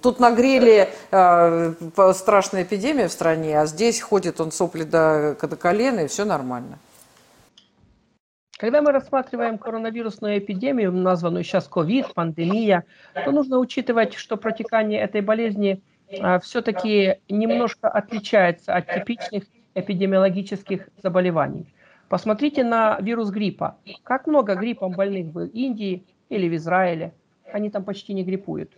Тут 0.02 0.20
нагрели 0.20 0.90
э, 1.12 1.74
страшная 2.16 2.64
эпидемия 2.64 3.08
в 3.08 3.12
стране, 3.12 3.60
а 3.60 3.68
здесь 3.68 4.02
ходит 4.02 4.42
он 4.42 4.52
сопли 4.52 4.84
до, 4.84 5.38
до 5.40 5.56
колена, 5.56 6.02
и 6.02 6.08
все 6.08 6.26
нормально. 6.26 6.80
Когда 8.58 8.82
мы 8.82 8.92
рассматриваем 8.92 9.60
коронавирусную 9.60 10.40
эпидемию, 10.40 10.92
названную 10.92 11.44
сейчас 11.44 11.68
ковид, 11.68 12.14
пандемия, 12.14 12.84
то 13.14 13.32
нужно 13.32 13.58
учитывать, 13.60 14.16
что 14.16 14.36
протекание 14.36 15.02
этой 15.02 15.22
болезни 15.22 15.82
э, 16.10 16.40
все-таки 16.40 17.18
немножко 17.30 17.88
отличается 17.88 18.74
от 18.76 18.92
типичных 18.92 19.44
эпидемиологических 19.76 20.90
заболеваний. 21.02 21.74
Посмотрите 22.10 22.64
на 22.64 22.98
вирус 23.00 23.30
гриппа. 23.30 23.78
Как 24.04 24.28
много 24.28 24.56
гриппом 24.56 24.92
больных 24.92 25.34
в 25.34 25.46
Индии 25.46 26.04
или 26.30 26.50
в 26.50 26.56
Израиле. 26.56 27.14
Они 27.54 27.70
там 27.70 27.84
почти 27.84 28.14
не 28.14 28.24
гриппуют. 28.24 28.72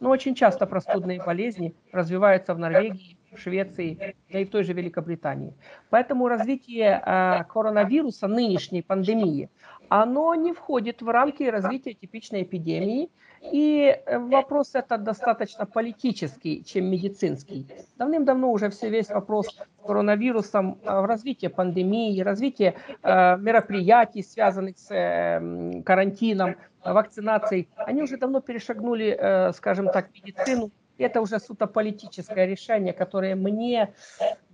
Но 0.00 0.10
очень 0.10 0.34
часто 0.34 0.66
простудные 0.66 1.22
болезни 1.22 1.74
развиваются 1.92 2.54
в 2.54 2.58
Норвегии, 2.58 3.16
в 3.32 3.38
Швеции, 3.38 4.14
да 4.32 4.38
и 4.40 4.44
в 4.44 4.50
той 4.50 4.64
же 4.64 4.72
Великобритании. 4.72 5.52
Поэтому 5.90 6.26
развитие 6.26 7.02
э, 7.04 7.44
коронавируса, 7.44 8.26
нынешней 8.26 8.82
пандемии, 8.82 9.50
оно 9.88 10.34
не 10.34 10.52
входит 10.52 11.02
в 11.02 11.08
рамки 11.08 11.42
развития 11.42 11.94
типичной 11.94 12.42
эпидемии, 12.42 13.10
и 13.40 13.98
э, 14.04 14.18
вопрос 14.18 14.74
этот 14.74 15.02
достаточно 15.02 15.64
политический, 15.64 16.62
чем 16.62 16.90
медицинский. 16.90 17.66
Давным-давно 17.96 18.52
уже 18.52 18.68
все 18.68 18.90
весь 18.90 19.08
вопрос 19.08 19.46
с 19.48 19.86
коронавирусом, 19.86 20.78
э, 20.82 21.04
развитие 21.06 21.48
пандемии, 21.48 22.20
развитие 22.20 22.74
э, 23.02 23.36
мероприятий, 23.38 24.22
связанных 24.22 24.78
с 24.78 24.90
э, 24.90 25.82
карантином, 25.82 26.56
вакцинацией, 26.84 27.68
они 27.76 28.02
уже 28.02 28.16
давно 28.16 28.40
перешагнули, 28.40 29.52
скажем 29.54 29.90
так, 29.90 30.08
медицину. 30.14 30.70
Это 30.96 31.20
уже 31.20 31.38
суто 31.38 31.66
политическое 31.66 32.46
решение, 32.46 32.94
которое 32.94 33.34
мне, 33.34 33.92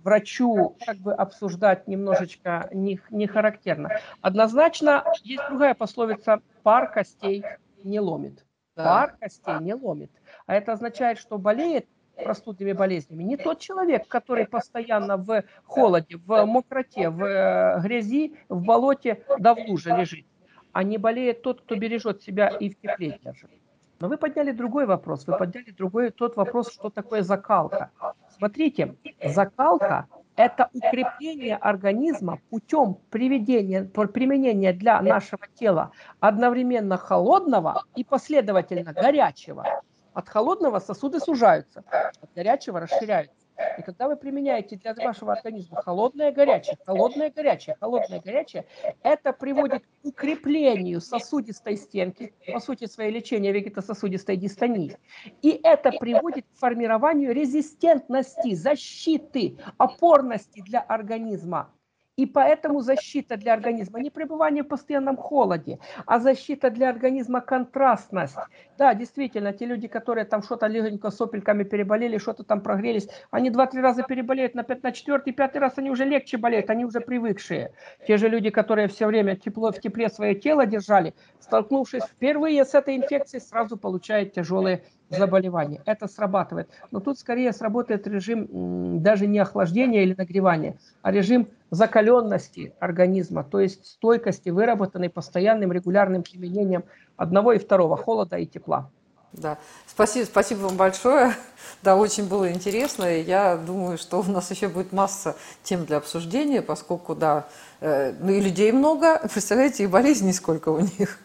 врачу, 0.03 0.75
как 0.85 0.97
бы 0.97 1.13
обсуждать 1.13 1.87
немножечко 1.87 2.67
не, 2.73 2.99
не 3.11 3.27
характерно. 3.27 3.91
Однозначно 4.21 5.05
есть 5.23 5.43
другая 5.49 5.73
пословица 5.73 6.41
«пар 6.63 6.91
костей 6.91 7.45
не 7.85 8.01
ломит». 8.01 8.46
Пар 8.83 9.17
костей 9.19 9.59
не 9.61 9.73
ломит. 9.73 10.11
А 10.45 10.55
это 10.55 10.73
означает, 10.73 11.17
что 11.17 11.37
болеет 11.37 11.87
простудными 12.23 12.73
болезнями 12.73 13.23
не 13.23 13.37
тот 13.37 13.59
человек, 13.59 14.07
который 14.07 14.47
постоянно 14.47 15.17
в 15.17 15.43
холоде, 15.65 16.17
в 16.25 16.45
мокроте, 16.45 17.09
в 17.09 17.23
э, 17.23 17.79
грязи, 17.81 18.35
в 18.49 18.63
болоте, 18.63 19.23
да 19.37 19.53
в 19.53 19.59
луже 19.67 19.95
лежит, 19.95 20.25
а 20.71 20.83
не 20.83 20.97
болеет 20.97 21.43
тот, 21.43 21.61
кто 21.61 21.75
бережет 21.75 22.23
себя 22.23 22.47
и 22.47 22.69
в 22.69 22.79
тепле 22.79 23.19
держит. 23.23 23.51
Но 23.99 24.07
вы 24.07 24.17
подняли 24.17 24.51
другой 24.51 24.85
вопрос, 24.85 25.27
вы 25.27 25.37
подняли 25.37 25.71
другой 25.71 26.11
тот 26.11 26.35
вопрос, 26.35 26.71
что 26.71 26.89
такое 26.89 27.21
закалка. 27.21 27.91
Смотрите, 28.37 28.95
закалка– 29.23 30.07
это 30.37 30.69
укрепление 30.73 31.57
организма 31.57 32.39
путем 32.49 32.99
приведения, 33.09 33.83
применения 33.83 34.71
для 34.71 35.01
нашего 35.01 35.47
тела 35.55 35.91
одновременно 36.19 36.95
холодного 36.97 37.83
и 37.95 38.03
последовательно 38.03 38.93
горячего. 38.93 39.81
От 40.13 40.29
холодного 40.29 40.79
сосуды 40.79 41.19
сужаются, 41.19 41.83
от 41.89 42.33
горячего 42.33 42.79
расширяются. 42.79 43.46
И 43.77 43.81
когда 43.81 44.07
вы 44.07 44.15
применяете 44.15 44.75
для 44.75 44.93
вашего 44.93 45.33
организма 45.33 45.81
холодное 45.81 46.31
горячее, 46.31 46.77
холодное 46.85 47.31
горячее, 47.31 47.75
холодное 47.79 48.21
горячее, 48.21 48.65
это 49.03 49.33
приводит 49.33 49.83
к 49.83 50.07
укреплению 50.07 51.01
сосудистой 51.01 51.77
стенки, 51.77 52.33
по 52.51 52.59
сути 52.59 52.85
своей 52.85 53.11
лечение 53.11 53.51
вегетососудистой 53.51 54.37
дистонии. 54.37 54.97
И 55.41 55.59
это 55.63 55.91
приводит 55.91 56.45
к 56.45 56.57
формированию 56.57 57.33
резистентности, 57.33 58.53
защиты, 58.53 59.57
опорности 59.77 60.61
для 60.61 60.81
организма. 60.81 61.71
И 62.17 62.25
поэтому 62.25 62.81
защита 62.81 63.37
для 63.37 63.53
организма 63.53 63.99
не 63.99 64.09
пребывание 64.09 64.63
в 64.63 64.67
постоянном 64.67 65.17
холоде, 65.17 65.77
а 66.07 66.19
защита 66.19 66.71
для 66.71 66.89
организма 66.89 67.41
контрастность. 67.41 68.35
Да, 68.75 68.95
действительно, 68.95 69.53
те 69.53 69.67
люди, 69.67 69.87
которые 69.87 70.25
там 70.25 70.41
что-то 70.41 70.65
легонько 70.65 71.11
сопельками 71.11 71.63
переболели, 71.63 72.17
что-то 72.17 72.43
там 72.43 72.61
прогрелись, 72.61 73.07
они 73.29 73.51
два-три 73.51 73.81
раза 73.81 74.01
переболеют, 74.01 74.55
на, 74.55 74.63
пять, 74.63 74.81
на 74.81 74.91
четвертый, 74.93 75.31
пятый 75.31 75.59
раз 75.59 75.77
они 75.77 75.91
уже 75.91 76.05
легче 76.05 76.37
болеют, 76.37 76.71
они 76.71 76.85
уже 76.85 77.01
привыкшие. 77.01 77.71
Те 78.07 78.17
же 78.17 78.29
люди, 78.29 78.49
которые 78.49 78.87
все 78.87 79.05
время 79.05 79.35
тепло 79.35 79.71
в 79.71 79.79
тепле 79.79 80.09
свое 80.09 80.33
тело 80.33 80.65
держали, 80.65 81.13
столкнувшись 81.39 82.03
впервые 82.03 82.65
с 82.65 82.73
этой 82.73 82.97
инфекцией, 82.97 83.41
сразу 83.41 83.77
получают 83.77 84.33
тяжелые 84.33 84.81
заболевания. 85.09 85.81
Это 85.85 86.07
срабатывает. 86.07 86.69
Но 86.91 86.99
тут 86.99 87.19
скорее 87.19 87.53
сработает 87.53 88.07
режим 88.07 89.01
даже 89.01 89.27
не 89.27 89.39
охлаждения 89.39 90.03
или 90.03 90.13
нагревания, 90.15 90.77
а 91.01 91.11
режим 91.11 91.47
закаленности 91.71 92.73
организма, 92.79 93.43
то 93.43 93.59
есть 93.59 93.85
стойкости, 93.85 94.49
выработанной 94.49 95.09
постоянным 95.09 95.71
регулярным 95.71 96.23
применением 96.23 96.83
одного 97.15 97.53
и 97.53 97.59
второго, 97.59 97.97
холода 97.97 98.37
и 98.37 98.45
тепла. 98.45 98.89
Да, 99.33 99.57
спасибо, 99.85 100.25
спасибо 100.25 100.59
вам 100.59 100.77
большое. 100.77 101.33
Да, 101.83 101.95
очень 101.95 102.27
было 102.27 102.51
интересно. 102.51 103.17
И 103.17 103.23
я 103.23 103.55
думаю, 103.55 103.97
что 103.97 104.21
у 104.21 104.23
нас 104.23 104.49
еще 104.51 104.67
будет 104.67 104.93
масса 104.93 105.35
тем 105.63 105.85
для 105.85 105.97
обсуждения, 105.97 106.61
поскольку, 106.61 107.13
да, 107.13 107.47
э, 107.81 108.13
ну 108.19 108.31
и 108.31 108.39
людей 108.39 108.71
много, 108.71 109.19
представляете, 109.33 109.83
и 109.83 109.87
болезней 109.87 110.33
сколько 110.33 110.69
у 110.69 110.79
них. 110.79 111.19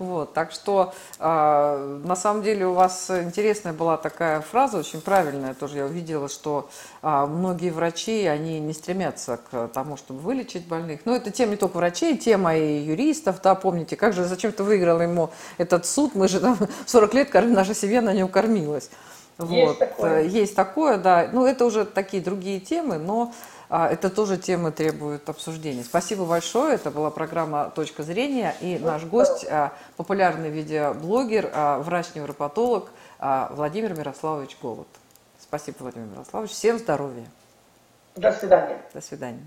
Вот, 0.00 0.32
так 0.32 0.50
что 0.50 0.94
э, 1.18 2.00
на 2.04 2.16
самом 2.16 2.42
деле 2.42 2.66
у 2.66 2.72
вас 2.72 3.10
интересная 3.10 3.74
была 3.74 3.98
такая 3.98 4.40
фраза, 4.40 4.78
очень 4.78 5.02
правильная 5.02 5.52
тоже. 5.52 5.76
Я 5.76 5.84
увидела, 5.84 6.30
что 6.30 6.70
э, 7.02 7.26
многие 7.26 7.68
врачи, 7.68 8.24
они 8.24 8.60
не 8.60 8.72
стремятся 8.72 9.38
к 9.50 9.68
тому, 9.68 9.98
чтобы 9.98 10.20
вылечить 10.20 10.66
больных. 10.66 11.00
Но 11.04 11.14
это 11.14 11.30
тема 11.30 11.50
не 11.50 11.56
только 11.58 11.76
врачей, 11.76 12.16
тема 12.16 12.56
и 12.56 12.78
юристов. 12.78 13.42
Да, 13.42 13.54
помните, 13.54 13.94
как 13.94 14.14
же 14.14 14.24
зачем-то 14.24 14.64
выиграл 14.64 15.02
ему 15.02 15.28
этот 15.58 15.84
суд, 15.84 16.14
мы 16.14 16.28
же 16.28 16.40
там 16.40 16.56
40 16.86 17.14
лет, 17.14 17.34
наша 17.34 17.74
семья 17.74 18.00
на 18.00 18.14
нем 18.14 18.28
кормилась. 18.28 18.88
Есть 19.38 19.68
вот. 19.68 19.78
такое. 19.78 20.22
Есть 20.22 20.56
такое, 20.56 20.96
да. 20.96 21.28
Ну, 21.30 21.44
это 21.44 21.66
уже 21.66 21.84
такие 21.84 22.22
другие 22.22 22.58
темы, 22.58 22.96
но 22.96 23.34
это 23.70 24.10
тоже 24.10 24.36
темы 24.36 24.72
требуют 24.72 25.28
обсуждения. 25.28 25.84
Спасибо 25.84 26.24
большое. 26.24 26.74
Это 26.74 26.90
была 26.90 27.10
программа 27.10 27.70
«Точка 27.70 28.02
зрения». 28.02 28.54
И 28.60 28.78
наш 28.78 29.04
гость, 29.04 29.46
а, 29.48 29.72
популярный 29.96 30.50
видеоблогер, 30.50 31.50
а, 31.54 31.78
врач-невропатолог 31.78 32.90
Владимир 33.20 33.92
Мирославович 33.94 34.56
Голод. 34.62 34.88
Спасибо, 35.38 35.76
Владимир 35.80 36.06
Мирославович. 36.06 36.52
Всем 36.52 36.78
здоровья. 36.78 37.26
До 38.16 38.32
свидания. 38.32 38.80
До 38.94 39.00
свидания. 39.00 39.46